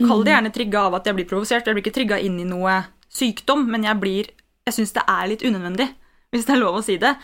kall 0.00 0.24
det 0.24 0.32
Mm. 0.32 0.36
gjerne 0.36 0.52
trigga 0.52 0.80
av 0.86 0.94
at 0.94 1.06
jeg 1.06 1.14
blir 1.16 1.28
provosert. 1.28 1.66
Jeg 1.66 1.74
blir 1.74 1.84
ikke 1.84 1.96
trigga 1.96 2.18
inn 2.20 2.38
i 2.40 2.44
noe 2.44 2.84
sykdom, 3.08 3.66
men 3.70 3.84
jeg 3.84 4.00
blir 4.00 4.26
Jeg 4.66 4.74
syns 4.76 4.92
det 4.92 5.02
er 5.08 5.26
litt 5.26 5.42
unødvendig, 5.42 5.88
hvis 6.30 6.44
det 6.46 6.52
er 6.54 6.60
lov 6.60 6.76
å 6.76 6.82
si 6.84 6.96
det. 7.00 7.16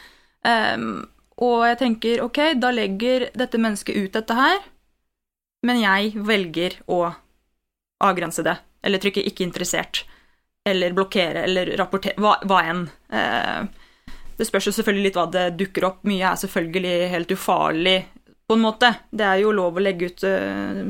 Um, 0.43 1.07
og 1.39 1.67
jeg 1.67 1.79
tenker 1.79 2.23
ok, 2.25 2.55
da 2.59 2.71
legger 2.73 3.31
dette 3.37 3.59
mennesket 3.61 3.95
ut 3.95 4.13
dette 4.17 4.35
her, 4.35 4.59
men 5.63 5.79
jeg 5.79 6.15
velger 6.17 6.79
å 6.89 7.15
avgrense 8.03 8.43
det, 8.43 8.57
eller 8.83 8.99
trykke 8.99 9.23
'ikke 9.23 9.45
interessert', 9.45 10.05
eller 10.67 10.93
blokkere, 10.97 11.45
eller 11.45 11.77
rapportere, 11.77 12.17
hva, 12.17 12.41
hva 12.43 12.63
enn. 12.65 12.89
Uh, 13.13 13.69
det 14.39 14.47
spørs 14.49 14.67
jo 14.67 14.73
selvfølgelig 14.73 15.05
litt 15.05 15.15
hva 15.15 15.31
det 15.31 15.57
dukker 15.59 15.85
opp. 15.85 16.03
Mye 16.05 16.33
er 16.33 16.37
selvfølgelig 16.41 17.11
helt 17.11 17.29
ufarlig, 17.29 18.05
på 18.49 18.55
en 18.55 18.63
måte. 18.63 18.93
Det 19.11 19.27
er 19.27 19.41
jo 19.43 19.53
lov 19.53 19.77
å 19.77 19.83
legge 19.83 20.07
ut 20.11 20.25
eh, 20.25 20.85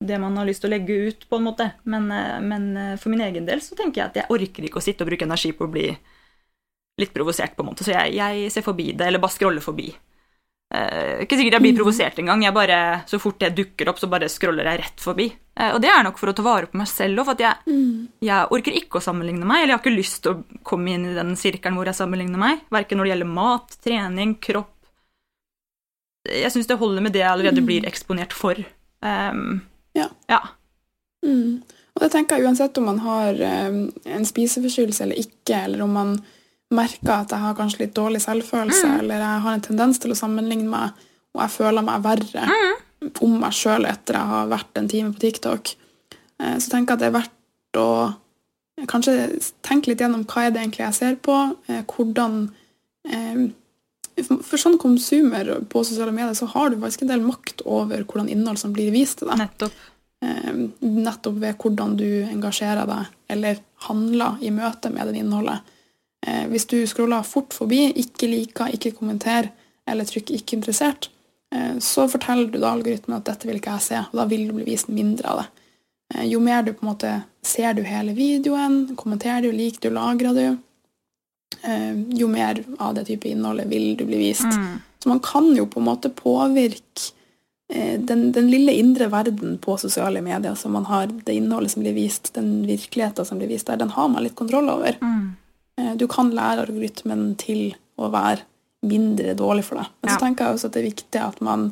det 0.00 0.18
man 0.20 0.36
har 0.40 0.48
lyst 0.48 0.62
til 0.64 0.70
å 0.70 0.74
legge 0.74 0.96
ut, 1.08 1.26
på 1.28 1.36
en 1.40 1.46
måte. 1.48 1.70
Men, 1.84 2.10
eh, 2.12 2.38
men 2.40 2.70
eh, 2.76 2.96
for 3.00 3.12
min 3.12 3.24
egen 3.26 3.46
del 3.48 3.60
så 3.64 3.76
tenker 3.76 4.02
jeg 4.02 4.08
at 4.10 4.20
jeg 4.22 4.30
orker 4.36 4.68
ikke 4.68 4.80
å 4.80 4.84
sitte 4.84 5.04
og 5.04 5.10
bruke 5.12 5.26
energi 5.28 5.52
på 5.56 5.66
å 5.68 5.72
bli 5.72 5.88
litt 7.00 7.12
provosert, 7.16 7.56
på 7.56 7.64
en 7.64 7.70
måte. 7.72 7.84
Så 7.86 7.94
jeg, 7.94 8.14
jeg 8.18 8.52
ser 8.52 8.64
forbi 8.66 8.92
det, 8.92 9.06
eller 9.06 9.22
bare 9.22 9.32
scroller 9.32 9.64
forbi. 9.64 9.88
Uh, 10.70 11.24
ikke 11.24 11.34
sikkert 11.34 11.56
jeg 11.56 11.62
blir 11.64 11.72
Mhm. 11.72 11.78
provosert 11.80 12.18
engang. 12.22 12.42
Jeg 12.44 12.54
bare, 12.54 12.76
så 13.10 13.18
fort 13.18 13.40
det 13.40 13.48
dukker 13.56 13.88
opp, 13.90 13.98
så 13.98 14.06
bare 14.06 14.28
scroller 14.30 14.68
jeg 14.68 14.78
rett 14.78 15.00
forbi. 15.02 15.26
Uh, 15.58 15.72
og 15.74 15.80
det 15.82 15.88
er 15.90 16.04
nok 16.06 16.18
for 16.20 16.30
å 16.30 16.34
ta 16.36 16.44
vare 16.46 16.68
på 16.70 16.78
meg 16.78 16.86
selv 16.86 17.18
òg, 17.18 17.24
for 17.26 17.32
at 17.32 17.40
jeg, 17.42 17.56
jeg 18.22 18.46
orker 18.54 18.76
ikke 18.78 19.00
å 19.00 19.02
sammenligne 19.02 19.48
meg. 19.48 19.64
Eller 19.64 19.72
jeg 19.74 19.78
har 19.80 19.82
ikke 19.82 19.96
lyst 19.96 20.22
til 20.22 20.36
å 20.36 20.60
komme 20.62 20.92
inn 20.94 21.08
i 21.08 21.16
den 21.16 21.32
sirkelen 21.40 21.74
hvor 21.74 21.90
jeg 21.90 21.98
sammenligner 21.98 22.38
meg. 22.38 22.60
Verken 22.70 23.00
når 23.00 23.08
det 23.08 23.12
gjelder 23.16 23.32
mat, 23.34 23.76
trening, 23.82 24.36
kropp. 24.38 24.76
Jeg 26.28 26.52
syns 26.52 26.66
det 26.68 26.76
holder 26.78 27.00
med 27.02 27.12
det 27.12 27.22
jeg 27.22 27.30
allerede 27.30 27.60
Mhm. 27.60 27.66
blir 27.66 27.86
eksponert 27.88 28.32
for. 28.32 28.54
Um, 29.02 29.62
Ja. 29.94 30.08
ja. 30.28 30.40
Mm. 31.24 31.62
Og 31.96 32.02
det 32.02 32.12
tenker 32.12 32.36
jeg 32.36 32.46
uansett 32.46 32.78
om 32.78 32.84
man 32.84 32.98
har 32.98 33.32
um, 33.68 33.92
en 34.06 34.24
spiseforstyrrelse 34.24 35.02
eller 35.02 35.16
ikke, 35.18 35.64
eller 35.64 35.82
om 35.82 35.92
man 35.92 36.22
merker 36.70 37.10
at 37.24 37.30
jeg 37.30 37.38
har 37.40 37.54
kanskje 37.54 37.80
litt 37.80 37.94
dårlig 37.94 38.20
selvfølelse, 38.22 38.86
Mm. 38.86 38.98
eller 39.00 39.14
jeg 39.18 39.40
har 39.42 39.52
en 39.54 39.60
tendens 39.60 39.98
til 39.98 40.10
å 40.12 40.14
sammenligne 40.16 40.68
meg, 40.68 40.90
og 41.34 41.40
jeg 41.42 41.50
føler 41.50 41.82
meg 41.82 42.02
verre 42.02 42.46
Mm. 42.46 43.10
om 43.22 43.40
meg 43.40 43.52
sjøl 43.52 43.86
etter 43.88 44.14
jeg 44.14 44.26
har 44.26 44.46
vært 44.48 44.76
en 44.76 44.88
time 44.88 45.12
på 45.12 45.18
TikTok, 45.20 45.74
uh, 46.40 46.56
så 46.56 46.70
tenker 46.70 46.90
jeg 46.90 46.92
at 46.92 46.98
det 46.98 47.08
er 47.14 47.20
verdt 47.20 47.76
å 47.76 48.14
kanskje 48.86 49.52
tenke 49.62 49.88
litt 49.88 49.98
gjennom 49.98 50.24
hva 50.24 50.46
er 50.46 50.50
det 50.50 50.60
egentlig 50.62 50.86
jeg 50.86 50.94
ser 50.94 51.16
på, 51.16 51.56
uh, 51.68 51.82
hvordan 51.82 52.50
eh, 53.10 53.48
for- 54.26 54.60
sånn 54.60 54.78
konsumer 54.78 55.52
på 55.68 55.84
sosiale 55.84 56.12
medier 56.12 56.34
så 56.34 56.46
har 56.46 56.70
du 56.70 56.76
faktisk 56.76 57.02
en 57.02 57.12
del 57.12 57.20
makt 57.24 57.62
over 57.64 58.04
hvordan 58.04 58.28
innhold 58.28 58.58
som 58.58 58.72
blir 58.72 58.90
vist 58.92 59.18
til 59.18 59.28
deg. 59.28 59.38
Nettopp. 59.38 59.72
Eh, 60.22 60.52
nettopp 60.80 61.38
ved 61.40 61.56
hvordan 61.56 61.96
du 61.96 62.24
engasjerer 62.28 62.86
deg 62.86 63.06
eller 63.28 63.60
handler 63.86 64.42
i 64.44 64.50
møte 64.50 64.90
med 64.92 65.08
det 65.08 65.22
innholdet. 65.22 65.60
Eh, 66.26 66.44
hvis 66.52 66.66
du 66.68 66.86
scroller 66.86 67.24
fort 67.24 67.54
forbi, 67.56 67.86
ikke 67.96 68.28
liker, 68.28 68.74
ikke 68.74 68.92
kommenter 68.98 69.50
eller 69.88 70.04
trykker 70.04 70.34
'ikke 70.34 70.58
interessert', 70.58 71.08
eh, 71.54 71.78
så 71.78 72.08
forteller 72.08 72.50
du 72.50 72.58
da 72.58 72.72
algoritmen 72.72 73.16
at 73.16 73.24
'dette 73.24 73.46
vil 73.46 73.56
ikke 73.56 73.72
jeg 73.72 73.80
se', 73.80 74.06
og 74.12 74.12
da 74.12 74.24
vil 74.26 74.46
det 74.46 74.54
bli 74.54 74.64
vist 74.64 74.88
mindre 74.88 75.24
av 75.28 75.38
det. 75.38 75.48
Jo 76.28 76.40
mer 76.40 76.62
du 76.62 76.72
på 76.72 76.82
en 76.82 76.92
måte 76.92 77.24
ser 77.42 77.72
du 77.72 77.82
hele 77.82 78.12
videoen, 78.12 78.96
kommenterer 78.96 79.42
du, 79.42 79.52
liker 79.52 79.80
du, 79.80 79.90
lagrer 79.90 80.34
du, 80.34 80.58
jo 82.14 82.28
mer 82.28 82.64
av 82.78 82.94
det 82.94 83.04
type 83.08 83.28
innholdet 83.28 83.66
vil 83.68 83.96
du 83.96 84.04
bli 84.08 84.18
vist. 84.18 84.46
Mm. 84.46 84.78
Så 85.02 85.08
man 85.08 85.20
kan 85.20 85.48
jo 85.56 85.66
på 85.66 85.80
en 85.80 85.86
måte 85.88 86.10
påvirke 86.14 87.10
eh, 87.72 87.98
den, 88.00 88.32
den 88.32 88.50
lille 88.50 88.72
indre 88.72 89.08
verden 89.12 89.58
på 89.58 89.76
sosiale 89.80 90.22
medier 90.24 90.54
som 90.54 90.72
man 90.72 90.84
har, 90.88 91.06
det 91.26 91.34
innholdet 91.36 91.74
som 91.74 91.82
blir 91.84 91.94
vist, 91.96 92.32
den 92.34 92.62
virkeligheten 92.68 93.24
som 93.28 93.38
blir 93.40 93.48
vist 93.50 93.66
der, 93.68 93.76
den 93.80 93.92
har 93.96 94.08
man 94.08 94.24
litt 94.24 94.36
kontroll 94.38 94.68
over. 94.72 94.96
Mm. 95.02 95.36
Eh, 95.80 95.92
Du 96.00 96.06
kan 96.08 96.30
lære 96.36 96.66
algoritmen 96.66 97.34
til 97.40 97.74
å 98.00 98.10
være 98.12 98.44
mindre 98.86 99.34
dårlig 99.36 99.64
for 99.64 99.80
deg. 99.80 99.88
Men 100.00 100.08
Ja. 100.10 100.16
så 100.16 100.24
tenker 100.24 100.44
jeg 100.46 100.54
også 100.56 100.68
at 100.70 100.72
det 100.76 100.80
er 100.82 100.90
viktig 100.90 101.20
at 101.20 101.40
man 101.44 101.70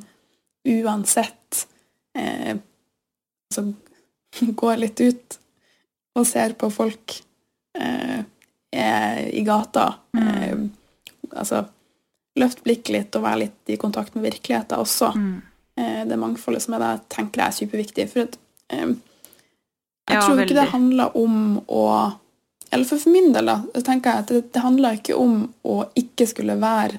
uansett 0.69 1.67
eh, 2.19 2.57
altså, 3.51 3.73
går 4.63 4.77
litt 4.83 5.01
ut 5.01 5.39
og 6.19 6.27
ser 6.27 6.53
på 6.59 6.69
folk 6.73 7.21
eh, 7.79 8.25
er 8.73 9.29
i 9.33 9.43
gata. 9.47 9.95
Eh, 10.19 10.57
altså 11.33 11.65
løft 12.39 12.63
blikket 12.63 12.93
litt 12.95 13.17
og 13.19 13.25
være 13.25 13.41
litt 13.47 13.73
i 13.73 13.77
kontakt 13.81 14.15
med 14.15 14.29
virkeligheten 14.29 14.79
også. 14.79 15.13
Mm. 15.17 15.43
Eh, 15.79 16.03
det 16.07 16.19
mangfoldet 16.21 16.63
som 16.65 16.77
er 16.77 16.85
der, 16.85 17.01
tenker 17.11 17.43
jeg 17.43 17.49
er 17.49 17.59
superviktig. 17.59 18.09
For 18.13 18.27
at, 18.29 18.39
eh, 18.71 18.87
jeg 20.09 20.17
Ja, 20.17 20.23
tror 20.23 20.41
ikke 20.45 20.55
det 20.61 20.71
handler 20.73 21.17
om 21.17 21.61
å 21.69 21.85
Eller 22.71 22.85
for, 22.85 22.99
for 22.99 23.09
min 23.11 23.33
del, 23.33 23.47
da, 23.47 23.63
så 23.73 23.81
tenker 23.81 24.11
jeg 24.11 24.19
at 24.19 24.27
det, 24.29 24.53
det 24.53 24.61
handler 24.61 24.99
ikke 24.99 25.17
om 25.17 25.55
å 25.65 25.87
ikke 25.97 26.27
skulle 26.29 26.59
være 26.61 26.99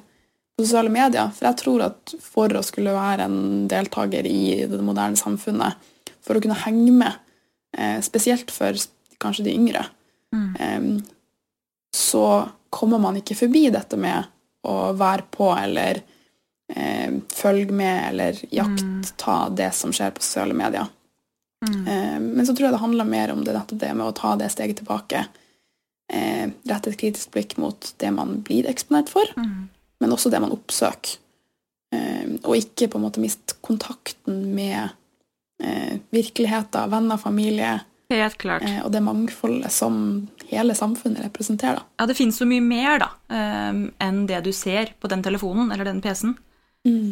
på 0.58 0.64
sosiale 0.66 0.90
medier. 0.90 1.30
For 1.30 1.46
jeg 1.46 1.58
tror 1.60 1.84
at 1.86 2.14
for 2.20 2.50
å 2.58 2.64
skulle 2.66 2.96
være 2.96 3.28
en 3.30 3.68
deltaker 3.70 4.26
i 4.26 4.66
det 4.66 4.80
moderne 4.82 5.16
samfunnet, 5.16 5.78
for 6.26 6.34
å 6.34 6.42
kunne 6.42 6.58
henge 6.58 6.90
med, 6.92 7.14
eh, 7.78 8.00
spesielt 8.02 8.50
for 8.50 8.74
kanskje 9.22 9.44
de 9.46 9.54
yngre, 9.54 9.86
Mm. 10.34 11.04
Så 12.10 12.24
kommer 12.74 13.02
man 13.02 13.18
ikke 13.20 13.38
forbi 13.38 13.68
dette 13.74 13.98
med 14.00 14.30
å 14.68 14.92
være 14.98 15.26
på 15.34 15.50
eller 15.56 16.02
eh, 16.74 17.16
følge 17.34 17.76
med 17.76 18.10
eller 18.12 18.40
jaktta 18.54 19.38
det 19.56 19.72
som 19.78 19.94
skjer 19.96 20.14
på 20.16 20.26
sosiale 20.26 20.58
medier. 20.58 20.90
Mm. 21.66 21.80
Eh, 21.88 22.18
men 22.24 22.46
så 22.48 22.54
tror 22.56 22.70
jeg 22.70 22.76
det 22.78 22.84
handler 22.84 23.10
mer 23.10 23.34
om 23.34 23.44
det, 23.46 23.56
det 23.72 23.94
med 23.94 24.08
å 24.08 24.16
ta 24.16 24.36
det 24.40 24.52
steget 24.54 24.82
tilbake. 24.82 25.26
Eh, 26.12 26.46
rette 26.70 26.94
et 26.94 27.00
kritisk 27.00 27.34
blikk 27.36 27.58
mot 27.62 27.94
det 28.02 28.12
man 28.16 28.40
blir 28.46 28.70
eksponert 28.70 29.12
for, 29.12 29.26
Mm. 29.38 29.68
men 30.00 30.14
også 30.16 30.32
det 30.32 30.42
man 30.42 30.56
oppsøker. 30.56 31.18
Eh, 31.94 32.38
og 32.44 32.56
ikke 32.56 32.88
på 32.90 33.00
en 33.00 33.06
måte 33.08 33.22
miste 33.22 33.58
kontakten 33.66 34.54
med 34.56 34.90
eh, 35.62 35.98
virkeligheten, 36.14 36.90
venner, 36.92 37.18
familie 37.18 37.80
Helt 38.10 38.38
klart. 38.42 38.64
eh, 38.66 38.82
og 38.82 38.92
det 38.92 39.04
mangfoldet 39.06 39.72
som 39.72 40.28
hele 40.50 40.74
samfunnet 40.74 41.28
representerer. 41.28 41.84
Ja, 42.00 42.08
det 42.10 42.18
finnes 42.18 42.40
så 42.42 42.48
mye 42.50 42.64
mer 42.66 43.00
da, 43.04 43.10
eh, 43.30 43.82
enn 44.02 44.26
det 44.28 44.44
du 44.44 44.52
ser 44.52 44.96
på 45.00 45.10
den 45.12 45.22
telefonen 45.24 45.72
eller 45.72 45.86
den 45.86 46.02
PC-en. 46.02 46.38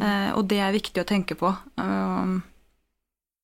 Eh, 0.02 0.30
og 0.34 0.48
det 0.48 0.58
er 0.64 0.74
viktig 0.74 1.02
å 1.02 1.06
tenke 1.06 1.36
på. 1.38 1.50
Um, 1.76 2.42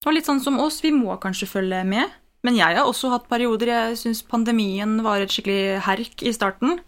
og 0.04 0.12
litt 0.16 0.26
sånn 0.26 0.42
som 0.42 0.58
oss, 0.60 0.80
vi 0.84 0.92
må 0.92 1.14
kanskje 1.20 1.48
følge 1.48 1.84
med. 1.86 2.10
Men 2.44 2.58
jeg 2.58 2.76
har 2.76 2.84
også 2.84 3.10
hatt 3.12 3.28
perioder 3.30 3.70
jeg 3.70 4.00
syns 4.02 4.22
pandemien 4.28 4.98
var 5.04 5.22
et 5.22 5.32
skikkelig 5.32 5.80
herk 5.86 6.24
i 6.26 6.32
starten. 6.36 6.80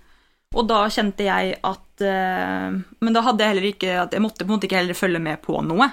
Og 0.57 0.66
da 0.68 0.83
kjente 0.92 1.24
jeg 1.26 1.57
at 1.66 2.02
eh, 2.07 2.74
Men 3.02 3.16
da 3.16 3.22
hadde 3.24 3.42
jeg 3.42 3.50
heller 3.50 3.64
ikke 3.66 3.94
at 3.98 4.12
Jeg 4.14 4.22
måtte 4.22 4.44
på 4.44 4.46
en 4.46 4.55
måte 4.55 4.68
ikke 4.68 4.79
heller 4.79 4.96
følge 4.96 5.20
med 5.20 5.40
på 5.42 5.59
noe. 5.64 5.88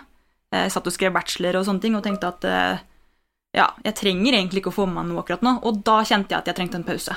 Jeg 0.53 0.71
satt 0.71 0.87
og 0.87 0.93
skrev 0.93 1.15
bachelor 1.15 1.57
og 1.57 1.65
sånne 1.65 1.81
ting 1.81 1.95
og 1.97 2.03
tenkte 2.05 2.29
at 2.29 2.45
ja, 3.53 3.67
jeg 3.85 3.95
trenger 3.99 4.33
egentlig 4.37 4.63
ikke 4.63 4.71
å 4.73 4.77
få 4.79 4.85
med 4.89 4.97
meg 5.01 5.11
noe 5.11 5.21
akkurat 5.23 5.43
nå. 5.45 5.57
Og 5.67 5.83
da 5.85 5.99
kjente 6.07 6.33
jeg 6.33 6.39
at 6.41 6.49
jeg 6.51 6.57
trengte 6.57 6.79
en 6.79 6.87
pause. 6.87 7.15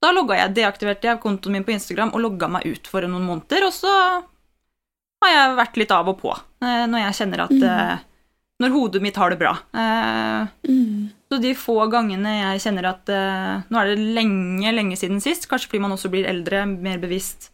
Da 0.00 0.10
logga 0.16 0.38
jeg, 0.38 0.54
deaktiverte 0.56 1.10
jeg 1.10 1.20
kontoen 1.22 1.52
min 1.58 1.64
på 1.66 1.74
Instagram 1.74 2.14
og 2.16 2.22
logga 2.24 2.48
meg 2.48 2.64
ut 2.66 2.88
for 2.88 3.04
noen 3.04 3.26
måneder, 3.28 3.66
og 3.68 3.74
så 3.76 3.90
har 5.20 5.32
jeg 5.34 5.56
vært 5.58 5.76
litt 5.82 5.90
av 5.92 6.08
og 6.08 6.16
på 6.22 6.30
eh, 6.32 6.86
når 6.88 7.02
jeg 7.04 7.18
kjenner 7.18 7.42
at 7.44 7.52
eh, 7.58 7.98
Når 8.60 8.72
hodet 8.74 9.00
mitt 9.04 9.16
har 9.20 9.30
det 9.32 9.38
bra. 9.40 9.54
Eh, 9.72 10.48
Mm. 10.70 11.10
så 11.28 11.38
de 11.40 11.50
få 11.56 11.74
gangene 11.92 12.30
jeg 12.38 12.60
kjenner 12.64 12.86
at 12.90 13.08
eh, 13.12 13.62
Nå 13.68 13.78
er 13.80 13.90
det 13.90 14.08
lenge, 14.16 14.72
lenge 14.72 14.96
siden 14.96 15.20
sist, 15.20 15.46
kanskje 15.50 15.68
fordi 15.70 15.82
man 15.84 15.92
også 15.96 16.10
blir 16.12 16.28
eldre, 16.28 16.64
mer 16.66 16.98
bevisst. 17.02 17.50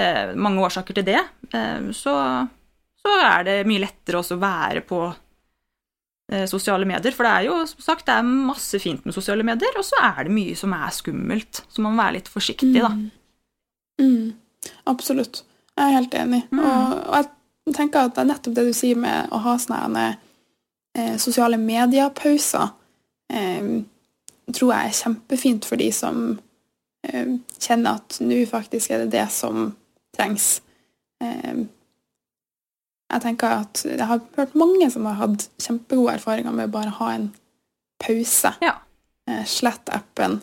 Eh, 0.00 0.32
mange 0.36 0.60
årsaker 0.64 0.96
til 0.98 1.04
det. 1.08 1.20
Eh, 1.54 1.90
så, 1.96 2.14
så 3.00 3.16
er 3.24 3.44
det 3.48 3.56
mye 3.68 3.84
lettere 3.86 4.20
også 4.20 4.36
å 4.36 4.42
være 4.44 4.84
på 4.88 5.00
sosiale 6.48 6.86
medier. 6.88 7.12
For 7.12 7.26
det 7.26 7.32
er 7.34 7.46
jo 7.50 7.56
som 7.68 7.82
sagt 7.84 8.06
det 8.08 8.14
er 8.16 8.24
masse 8.24 8.78
fint 8.80 9.04
med 9.04 9.12
sosiale 9.12 9.44
medier, 9.44 9.76
og 9.76 9.84
så 9.84 9.98
er 10.00 10.24
det 10.24 10.32
mye 10.32 10.54
som 10.56 10.72
er 10.72 10.94
skummelt. 10.96 11.60
Så 11.68 11.84
man 11.84 11.92
må 11.92 12.02
være 12.02 12.16
litt 12.16 12.30
forsiktig, 12.32 12.78
da. 12.80 12.88
Mm. 12.94 13.10
Mm. 14.00 14.70
Absolutt. 14.88 15.42
Jeg 15.76 15.84
er 15.84 15.96
helt 15.98 16.14
enig. 16.14 16.42
Mm. 16.50 16.62
Og, 16.64 16.94
og 17.08 17.16
jeg 17.18 17.76
tenker 17.76 18.06
at 18.06 18.16
det 18.16 18.22
er 18.22 18.30
nettopp 18.30 18.56
det 18.56 18.66
du 18.68 18.76
sier 18.76 18.98
med 19.00 19.32
å 19.34 19.40
ha 19.44 19.56
sånne 19.60 20.06
eh, 20.96 21.14
sosiale 21.20 21.58
medier-pauser, 21.60 22.72
eh, 23.34 23.70
tror 24.54 24.74
jeg 24.74 24.90
er 24.90 24.98
kjempefint 25.00 25.68
for 25.68 25.80
de 25.80 25.88
som 25.94 26.26
eh, 27.06 27.36
kjenner 27.58 28.00
at 28.00 28.20
nå 28.22 28.42
faktisk 28.50 28.92
er 28.92 29.04
det 29.04 29.14
det 29.16 29.26
som 29.34 29.72
trengs. 30.16 30.58
Eh, 31.24 31.64
jeg 33.14 33.22
tenker 33.22 33.54
at 33.62 33.84
jeg 33.86 34.06
har 34.10 34.20
hørt 34.36 34.54
mange 34.58 34.90
som 34.92 35.06
har 35.06 35.14
hatt 35.20 35.46
kjempegode 35.62 36.16
erfaringer 36.18 36.52
med 36.54 36.68
å 36.68 36.74
bare 36.74 36.92
ha 36.98 37.12
en 37.14 37.28
pause. 38.02 38.50
Ja. 38.64 38.74
Eh, 39.30 39.44
slett 39.48 39.88
appen, 39.94 40.40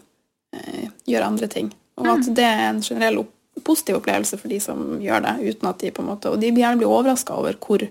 eh, 0.56 0.88
gjøre 1.08 1.28
andre 1.28 1.48
ting. 1.52 1.72
Og 1.98 2.06
Mm. 2.08 2.12
at 2.16 2.34
det 2.36 2.44
er 2.48 2.70
en 2.70 2.82
generell 2.82 3.26
positiv 3.64 3.98
opplevelse 4.00 4.40
for 4.40 4.48
de 4.48 4.60
som 4.60 5.00
gjør 5.04 5.22
det, 5.22 5.34
uten 5.52 5.70
at 5.70 5.78
de 5.80 5.92
på 5.92 6.02
en 6.02 6.08
måte 6.08 6.32
Og 6.32 6.40
de 6.40 6.52
gjerne 6.52 6.78
blir 6.80 6.88
overraska 6.90 7.36
over 7.38 7.54
hvor 7.60 7.84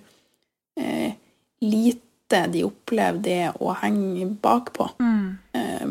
eh, 0.76 1.12
lite 1.62 2.46
de 2.50 2.62
opplever 2.64 3.20
det 3.22 3.52
å 3.60 3.74
henge 3.76 4.26
bakpå. 4.40 4.88
Mm. 4.98 5.38
Eh, 5.54 5.86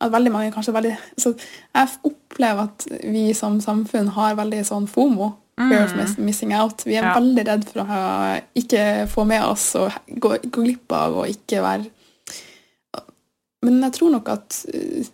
at 0.00 0.10
veldig 0.10 0.32
mange 0.32 0.52
kanskje 0.52 0.72
veldig 0.74 0.96
så 1.16 1.34
Jeg 1.74 1.88
opplever 2.04 2.62
at 2.64 2.86
vi 3.04 3.32
som 3.32 3.60
samfunn 3.60 4.08
har 4.16 4.34
veldig 4.34 4.64
sånn 4.66 4.88
FOMO. 4.88 5.32
Fear 5.70 5.84
of 6.04 6.18
missing 6.18 6.52
out. 6.52 6.82
Vi 6.84 6.96
er 6.96 7.02
Mm. 7.02 7.08
Ja. 7.08 7.14
veldig 7.20 7.46
redd 7.46 7.64
for 7.68 7.80
å 7.82 7.86
ha, 7.86 8.40
ikke 8.56 9.06
få 9.08 9.24
med 9.26 9.42
oss 9.44 9.74
og 9.76 9.92
gå, 10.08 10.36
gå 10.50 10.62
glipp 10.64 10.92
av 10.92 11.16
og 11.22 11.26
ikke 11.28 11.62
være 11.62 11.90
Men 13.62 13.80
jeg 13.82 13.92
tror 13.92 14.10
nok 14.10 14.28
at 14.28 14.64
eh, 14.74 15.06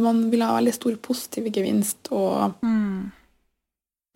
man 0.00 0.30
vil 0.30 0.40
ha 0.46 0.54
veldig 0.56 0.72
stor 0.74 0.94
positiv 0.96 1.44
gevinst, 1.52 2.08
og 2.10 2.54
Mm. 2.64 3.10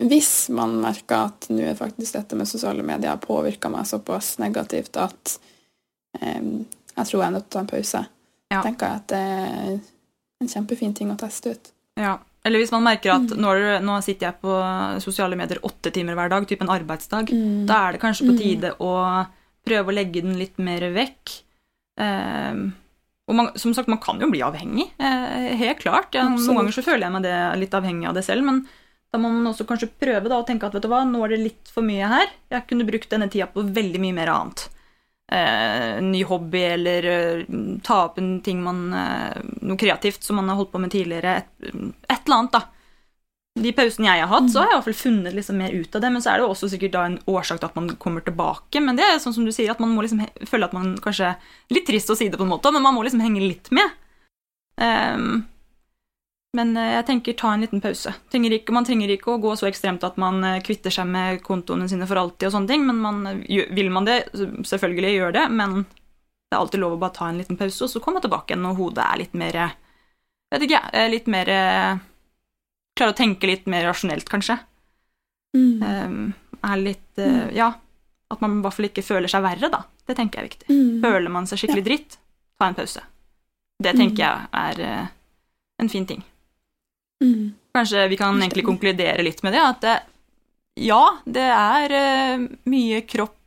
hvis 0.01 0.49
man 0.49 0.81
merker 0.81 1.27
at 1.27 1.47
nå 1.49 1.61
er 1.61 1.75
faktisk 1.75 2.13
dette 2.13 2.35
med 2.35 2.47
sosiale 2.47 2.81
medier 2.83 3.17
påvirka 3.17 3.69
meg 3.69 3.85
såpass 3.85 4.37
negativt 4.39 4.97
at 4.97 5.37
eh, 6.21 6.41
jeg 6.41 7.05
tror 7.05 7.19
jeg 7.21 7.27
er 7.27 7.31
nødt 7.37 7.49
til 7.49 7.51
å 7.51 7.53
ta 7.53 7.59
en 7.59 7.67
pause, 7.67 8.05
Ja. 8.51 8.61
tenker 8.63 8.87
jeg 8.87 8.95
at 8.95 9.07
det 9.07 9.17
er 9.17 9.79
en 10.41 10.47
kjempefin 10.47 10.93
ting 10.95 11.11
å 11.11 11.17
teste 11.17 11.51
ut. 11.51 11.71
Ja. 11.97 12.17
Eller 12.45 12.59
hvis 12.59 12.71
man 12.75 12.83
merker 12.83 13.13
at 13.15 13.29
Mm. 13.31 13.39
nå, 13.39 13.53
det, 13.55 13.81
nå 13.87 14.01
sitter 14.03 14.27
jeg 14.27 14.41
på 14.41 14.55
sosiale 15.01 15.35
medier 15.39 15.59
åtte 15.63 15.91
timer 15.95 16.15
hver 16.15 16.29
dag, 16.29 16.45
typ 16.47 16.61
en 16.61 16.67
arbeidsdag, 16.75 17.29
Mm. 17.31 17.65
da 17.65 17.87
er 17.87 17.91
det 17.93 18.01
kanskje 18.01 18.27
på 18.27 18.33
Mm. 18.33 18.37
tide 18.37 18.73
å 18.79 19.27
prøve 19.65 19.87
å 19.87 19.93
legge 19.95 20.21
den 20.21 20.37
litt 20.37 20.57
mer 20.59 20.81
vekk. 20.91 21.41
Eh, 21.97 22.53
og 23.29 23.35
man, 23.35 23.51
som 23.55 23.73
sagt, 23.73 23.87
man 23.87 23.99
kan 23.99 24.19
jo 24.19 24.29
bli 24.29 24.41
avhengig, 24.41 24.89
eh, 24.99 25.55
helt 25.55 25.79
klart. 25.79 26.13
Ja, 26.13 26.27
noen 26.27 26.57
ganger 26.57 26.73
så 26.75 26.83
føler 26.83 27.01
jeg 27.07 27.11
meg 27.13 27.23
det, 27.23 27.59
litt 27.59 27.71
avhengig 27.71 28.07
av 28.09 28.13
det 28.15 28.25
selv, 28.25 28.43
men 28.43 28.67
da 29.13 29.19
må 29.19 29.31
man 29.31 29.53
også 29.53 29.65
kanskje 29.65 29.89
prøve 30.01 30.27
da, 30.27 30.41
å 30.41 30.45
tenke 30.45 30.63
at 30.65 30.73
vet 30.73 30.81
du 30.81 30.89
hva, 30.89 31.03
nå 31.05 31.23
er 31.23 31.29
det 31.29 31.39
litt 31.39 31.67
for 31.71 31.81
mye 31.83 32.07
her. 32.07 32.27
Jeg 32.51 32.67
kunne 32.67 32.85
brukt 32.85 33.09
denne 33.09 33.29
tida 33.29 33.47
på 33.47 33.63
veldig 33.63 33.99
mye 34.01 34.13
mer 34.13 34.27
annet. 34.27 34.67
Eh, 35.33 36.01
ny 36.03 36.23
hobby 36.29 36.61
eller 36.75 37.07
eh, 37.09 37.43
ta 37.83 38.03
opp 38.07 38.19
en 38.21 38.35
ting 38.45 38.61
man 38.63 38.85
eh, 38.93 39.41
Noe 39.63 39.79
kreativt 39.79 40.23
som 40.23 40.39
man 40.39 40.51
har 40.51 40.59
holdt 40.59 40.73
på 40.73 40.81
med 40.83 40.93
tidligere. 40.93 41.37
Et, 41.41 41.73
et 41.73 42.25
eller 42.25 42.37
annet, 42.37 42.55
da. 42.55 42.63
De 43.63 43.69
pausene 43.77 44.09
jeg 44.09 44.23
har 44.23 44.31
hatt, 44.31 44.47
så 44.49 44.61
har 44.61 44.71
jeg 44.71 44.73
i 44.73 44.77
hvert 44.79 44.87
fall 44.87 44.97
funnet 44.97 45.35
liksom 45.37 45.59
mer 45.61 45.73
ut 45.73 45.95
av 45.95 46.01
det. 46.01 46.09
Men 46.15 46.23
så 46.25 46.31
er 46.31 46.39
det 46.39 46.45
jo 46.45 46.53
også 46.55 46.69
sikkert 46.73 46.95
da 46.95 47.05
en 47.05 47.19
årsak 47.29 47.61
til 47.61 47.69
at 47.69 47.75
man 47.77 47.91
kommer 48.01 48.25
tilbake. 48.25 48.81
Men 48.81 48.97
det 48.97 49.05
er 49.05 49.19
sånn 49.21 49.35
som 49.35 49.45
du 49.45 49.53
sier, 49.53 49.69
at 49.73 49.81
man 49.83 49.93
må 49.93 50.05
liksom 50.05 50.23
føle 50.49 50.69
at 50.69 50.73
man 50.75 50.95
kanskje 51.03 51.35
Litt 51.73 51.85
trist 51.87 52.09
å 52.09 52.17
si 52.17 52.29
det 52.29 52.39
på 52.39 52.47
en 52.47 52.53
måte, 52.53 52.71
men 52.73 52.83
man 52.85 52.95
må 52.97 53.05
liksom 53.05 53.21
henge 53.23 53.43
litt 53.45 53.69
med. 53.73 53.93
Ehm, 54.81 55.43
men 56.57 56.75
eh, 56.77 56.91
jeg 56.99 57.07
tenker 57.07 57.35
ta 57.37 57.53
en 57.53 57.63
liten 57.65 57.81
pause. 57.81 58.13
Trenger 58.31 58.57
ikke, 58.59 58.75
man 58.75 58.85
trenger 58.85 59.11
ikke 59.13 59.33
å 59.33 59.41
gå 59.41 59.55
så 59.57 59.67
ekstremt 59.69 60.05
at 60.05 60.19
man 60.21 60.43
eh, 60.45 60.61
kvitter 60.65 60.93
seg 60.93 61.09
med 61.09 61.41
kontoene 61.45 61.87
sine 61.89 62.07
for 62.09 62.21
alltid, 62.21 62.47
og 62.49 62.55
sånne 62.55 62.69
ting, 62.69 62.85
men 62.85 62.99
man, 63.01 63.21
eh, 63.29 63.65
vil 63.73 63.89
man 63.93 64.07
det, 64.09 64.19
selvfølgelig 64.69 65.13
gjør 65.15 65.37
det, 65.39 65.45
men 65.53 65.81
det 65.83 66.57
er 66.57 66.59
alltid 66.61 66.83
lov 66.83 66.95
å 66.95 67.01
bare 67.01 67.17
ta 67.17 67.29
en 67.29 67.39
liten 67.41 67.57
pause, 67.57 67.79
og 67.85 67.89
så 67.89 68.01
komme 68.03 68.21
tilbake 68.21 68.53
igjen 68.53 68.61
når 68.65 68.77
hodet 68.77 69.07
er 69.07 69.23
litt 69.25 69.39
mer 69.45 69.63
Vet 70.53 70.67
ikke, 70.67 70.81
litt 71.09 71.25
mer 71.33 71.49
Klarer 72.93 73.15
å 73.15 73.17
tenke 73.17 73.47
litt 73.49 73.63
mer 73.65 73.87
rasjonelt, 73.87 74.27
kanskje. 74.29 74.59
Mm. 75.57 75.79
Ehm, 75.81 76.19
er 76.61 76.77
litt 76.77 77.21
eh, 77.21 77.47
Ja. 77.57 77.71
At 78.29 78.41
man 78.41 78.59
i 78.59 78.61
hvert 78.61 78.75
fall 78.77 78.85
ikke 78.85 79.05
føler 79.05 79.31
seg 79.31 79.41
verre, 79.45 79.71
da. 79.73 79.79
Det 80.05 80.13
tenker 80.19 80.39
jeg 80.39 80.43
er 80.43 80.49
viktig. 80.51 80.67
Mm. 80.69 81.01
Føler 81.01 81.33
man 81.33 81.49
seg 81.49 81.63
skikkelig 81.63 81.85
dritt, 81.87 82.19
ta 82.61 82.69
en 82.69 82.77
pause. 82.77 83.01
Det 83.81 83.95
tenker 83.97 84.21
jeg 84.27 84.47
er 84.61 85.09
en 85.81 85.89
fin 85.89 86.05
ting. 86.05 86.21
Mm. 87.23 87.53
Kanskje 87.73 88.07
vi 88.11 88.17
kan 88.19 88.35
egentlig 88.37 88.65
konkludere 88.67 89.23
litt 89.25 89.39
med 89.43 89.55
det, 89.55 89.61
at 89.65 89.79
det, 89.81 89.93
ja, 90.83 90.99
det 91.25 91.45
er 91.49 91.93
eh, 91.97 92.43
mye 92.69 92.99
kropp 93.09 93.39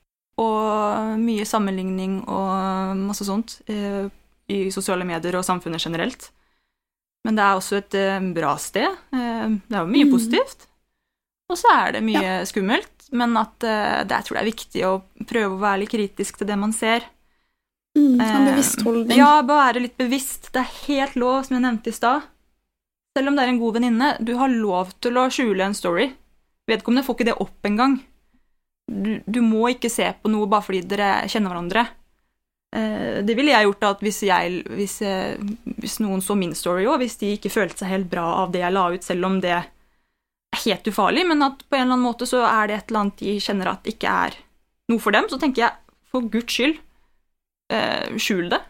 og 0.42 1.16
mye 1.22 1.44
sammenligning 1.48 2.18
og 2.28 2.96
masse 3.06 3.24
sånt 3.28 3.60
eh, 3.72 4.08
i 4.52 4.58
sosiale 4.74 5.06
medier 5.08 5.38
og 5.38 5.44
samfunnet 5.46 5.82
generelt. 5.86 6.30
Men 7.26 7.38
det 7.38 7.44
er 7.46 7.56
også 7.58 7.78
et 7.80 7.94
eh, 7.98 8.26
bra 8.34 8.56
sted. 8.62 8.98
Det 9.10 9.74
er 9.74 9.80
jo 9.82 9.86
mye 9.90 10.06
Mm. 10.06 10.12
positivt. 10.12 10.66
Og 11.50 11.58
så 11.60 11.70
er 11.70 11.92
det 11.96 12.02
mye 12.02 12.40
skummelt, 12.50 13.06
men 13.14 13.36
at 13.38 13.54
det, 13.62 14.10
jeg 14.10 14.24
tror 14.26 14.34
det 14.34 14.42
er 14.42 14.50
viktig 14.50 14.80
å 14.88 14.94
prøve 15.30 15.54
å 15.54 15.62
være 15.62 15.84
litt 15.84 15.92
kritisk 15.94 16.38
til 16.40 16.48
det 16.50 16.56
man 16.58 16.72
ser. 16.74 17.06
Mm. 17.96 18.20
En 18.20 18.48
bevisst 18.50 18.82
holdning. 18.82 19.16
Ja, 19.16 19.42
bare 19.46 19.70
være 19.72 19.84
litt 19.86 19.96
bevisst. 19.96 20.50
Det 20.52 20.60
er 20.64 20.72
helt 20.88 21.14
lov, 21.16 21.44
som 21.46 21.54
jeg 21.56 21.62
nevnte 21.64 21.92
i 21.92 21.96
stad. 21.96 22.26
Selv 23.16 23.30
om 23.30 23.36
det 23.38 23.46
er 23.46 23.54
en 23.54 23.60
god 23.62 23.78
venninne, 23.78 24.10
du 24.20 24.34
har 24.36 24.52
lov 24.52 24.90
til 25.00 25.16
å 25.16 25.28
skjule 25.32 25.64
en 25.64 25.76
story. 25.76 26.10
Vedkommende 26.68 27.06
får 27.06 27.16
ikke 27.16 27.28
det 27.30 27.36
opp 27.40 27.68
engang. 27.68 27.94
Du, 28.86 29.16
du 29.24 29.38
må 29.42 29.70
ikke 29.72 29.88
se 29.90 30.10
på 30.20 30.28
noe 30.30 30.48
bare 30.50 30.66
fordi 30.66 30.82
dere 30.86 31.08
kjenner 31.32 31.54
hverandre. 31.54 31.86
Eh, 32.76 33.22
Det 33.24 33.36
ville 33.38 33.54
jeg 33.54 33.66
gjort 33.70 33.86
at 33.88 34.04
hvis, 34.04 34.20
jeg, 34.28 34.60
hvis, 34.76 34.98
eh, 35.06 35.40
hvis 35.80 35.96
noen 36.04 36.20
så 36.22 36.36
min 36.38 36.52
story 36.58 36.84
òg, 36.84 37.00
hvis 37.02 37.16
de 37.22 37.32
ikke 37.38 37.54
følte 37.54 37.80
seg 37.82 37.94
helt 37.94 38.10
bra 38.12 38.26
av 38.42 38.52
det 38.52 38.60
jeg 38.62 38.76
la 38.76 38.84
ut, 38.92 39.06
selv 39.06 39.30
om 39.30 39.40
det 39.40 39.54
er 39.56 39.70
helt 40.66 40.88
ufarlig, 40.92 41.24
men 41.28 41.42
at 41.46 41.64
på 41.64 41.76
en 41.76 41.86
eller 41.86 41.96
annen 41.96 42.06
måte 42.06 42.28
så 42.28 42.44
er 42.48 42.68
det 42.68 42.76
et 42.78 42.90
eller 42.90 43.06
annet 43.06 43.22
de 43.24 43.38
kjenner 43.42 43.72
at 43.72 43.88
ikke 43.90 44.12
er 44.26 44.36
noe 44.92 45.02
for 45.02 45.16
dem, 45.16 45.26
så 45.32 45.40
tenker 45.40 45.66
jeg 45.66 45.96
for 46.12 46.28
guds 46.32 46.52
skyld, 46.52 46.76
eh, 47.72 48.12
skjul 48.20 48.50
det. 48.52 48.60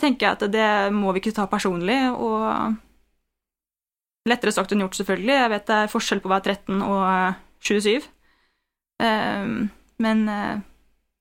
Det 0.00 0.06
tenker 0.06 0.26
jeg 0.26 0.36
at 0.38 0.44
det 0.48 0.68
må 0.96 1.10
vi 1.12 1.20
ikke 1.20 1.34
ta 1.36 1.44
personlig, 1.44 1.98
og 2.16 2.78
lettere 4.30 4.54
sagt 4.56 4.72
enn 4.72 4.80
gjort, 4.80 4.96
selvfølgelig. 4.96 5.34
Jeg 5.36 5.50
vet 5.52 5.66
det 5.68 5.76
er 5.76 5.90
forskjell 5.92 6.22
på 6.24 6.30
å 6.30 6.32
være 6.32 6.54
13 6.54 6.86
og 6.86 7.02
eh, 7.04 7.34
27. 7.68 8.06
Eh, 9.04 9.50
men 10.00 10.22
eh, 10.32 10.62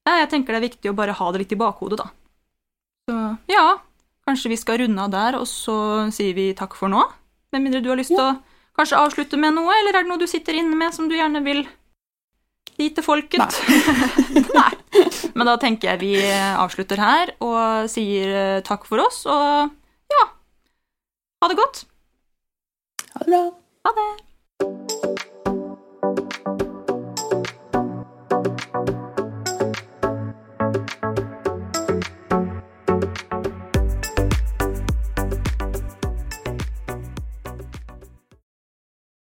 ja, 0.08 0.14
jeg 0.22 0.30
tenker 0.32 0.56
det 0.56 0.62
er 0.62 0.68
viktig 0.70 0.94
å 0.94 0.96
bare 0.96 1.18
ha 1.20 1.28
det 1.36 1.44
litt 1.44 1.52
i 1.58 1.60
bakhodet, 1.60 2.00
da. 2.00 2.08
Så 3.12 3.18
ja, 3.52 3.66
kanskje 4.30 4.54
vi 4.54 4.62
skal 4.62 4.80
runde 4.80 5.10
av 5.10 5.12
der, 5.12 5.42
og 5.42 5.50
så 5.52 6.08
sier 6.16 6.40
vi 6.40 6.54
takk 6.56 6.80
for 6.80 6.88
nå. 6.88 7.04
Med 7.52 7.66
mindre 7.66 7.84
du 7.84 7.92
har 7.92 8.00
lyst 8.00 8.16
til 8.16 8.24
å 8.24 8.38
kanskje 8.80 9.04
avslutte 9.04 9.42
med 9.44 9.60
noe, 9.60 9.76
eller 9.76 10.00
er 10.00 10.08
det 10.08 10.14
noe 10.14 10.24
du 10.24 10.30
sitter 10.32 10.56
inne 10.56 10.80
med 10.80 10.96
som 10.96 11.12
du 11.12 11.18
gjerne 11.20 11.44
vil 11.44 11.66
til 12.88 13.04
folket? 13.06 13.60
Nei. 14.60 14.72
Men 15.36 15.50
da 15.50 15.58
tenker 15.62 15.92
jeg 15.92 16.02
vi 16.02 16.14
avslutter 16.32 17.00
her 17.04 17.34
og 17.46 17.90
sier 17.92 18.34
eh, 18.34 18.64
takk 18.66 18.88
for 18.90 19.04
oss, 19.04 19.26
og 19.30 19.70
ja, 20.16 20.24
ha 21.44 21.52
det 21.52 21.60
godt. 21.60 21.86
Ha 23.14 23.20
det 23.26 23.32
bra. 23.36 23.44
Ha 23.88 23.92
det. 24.00 24.10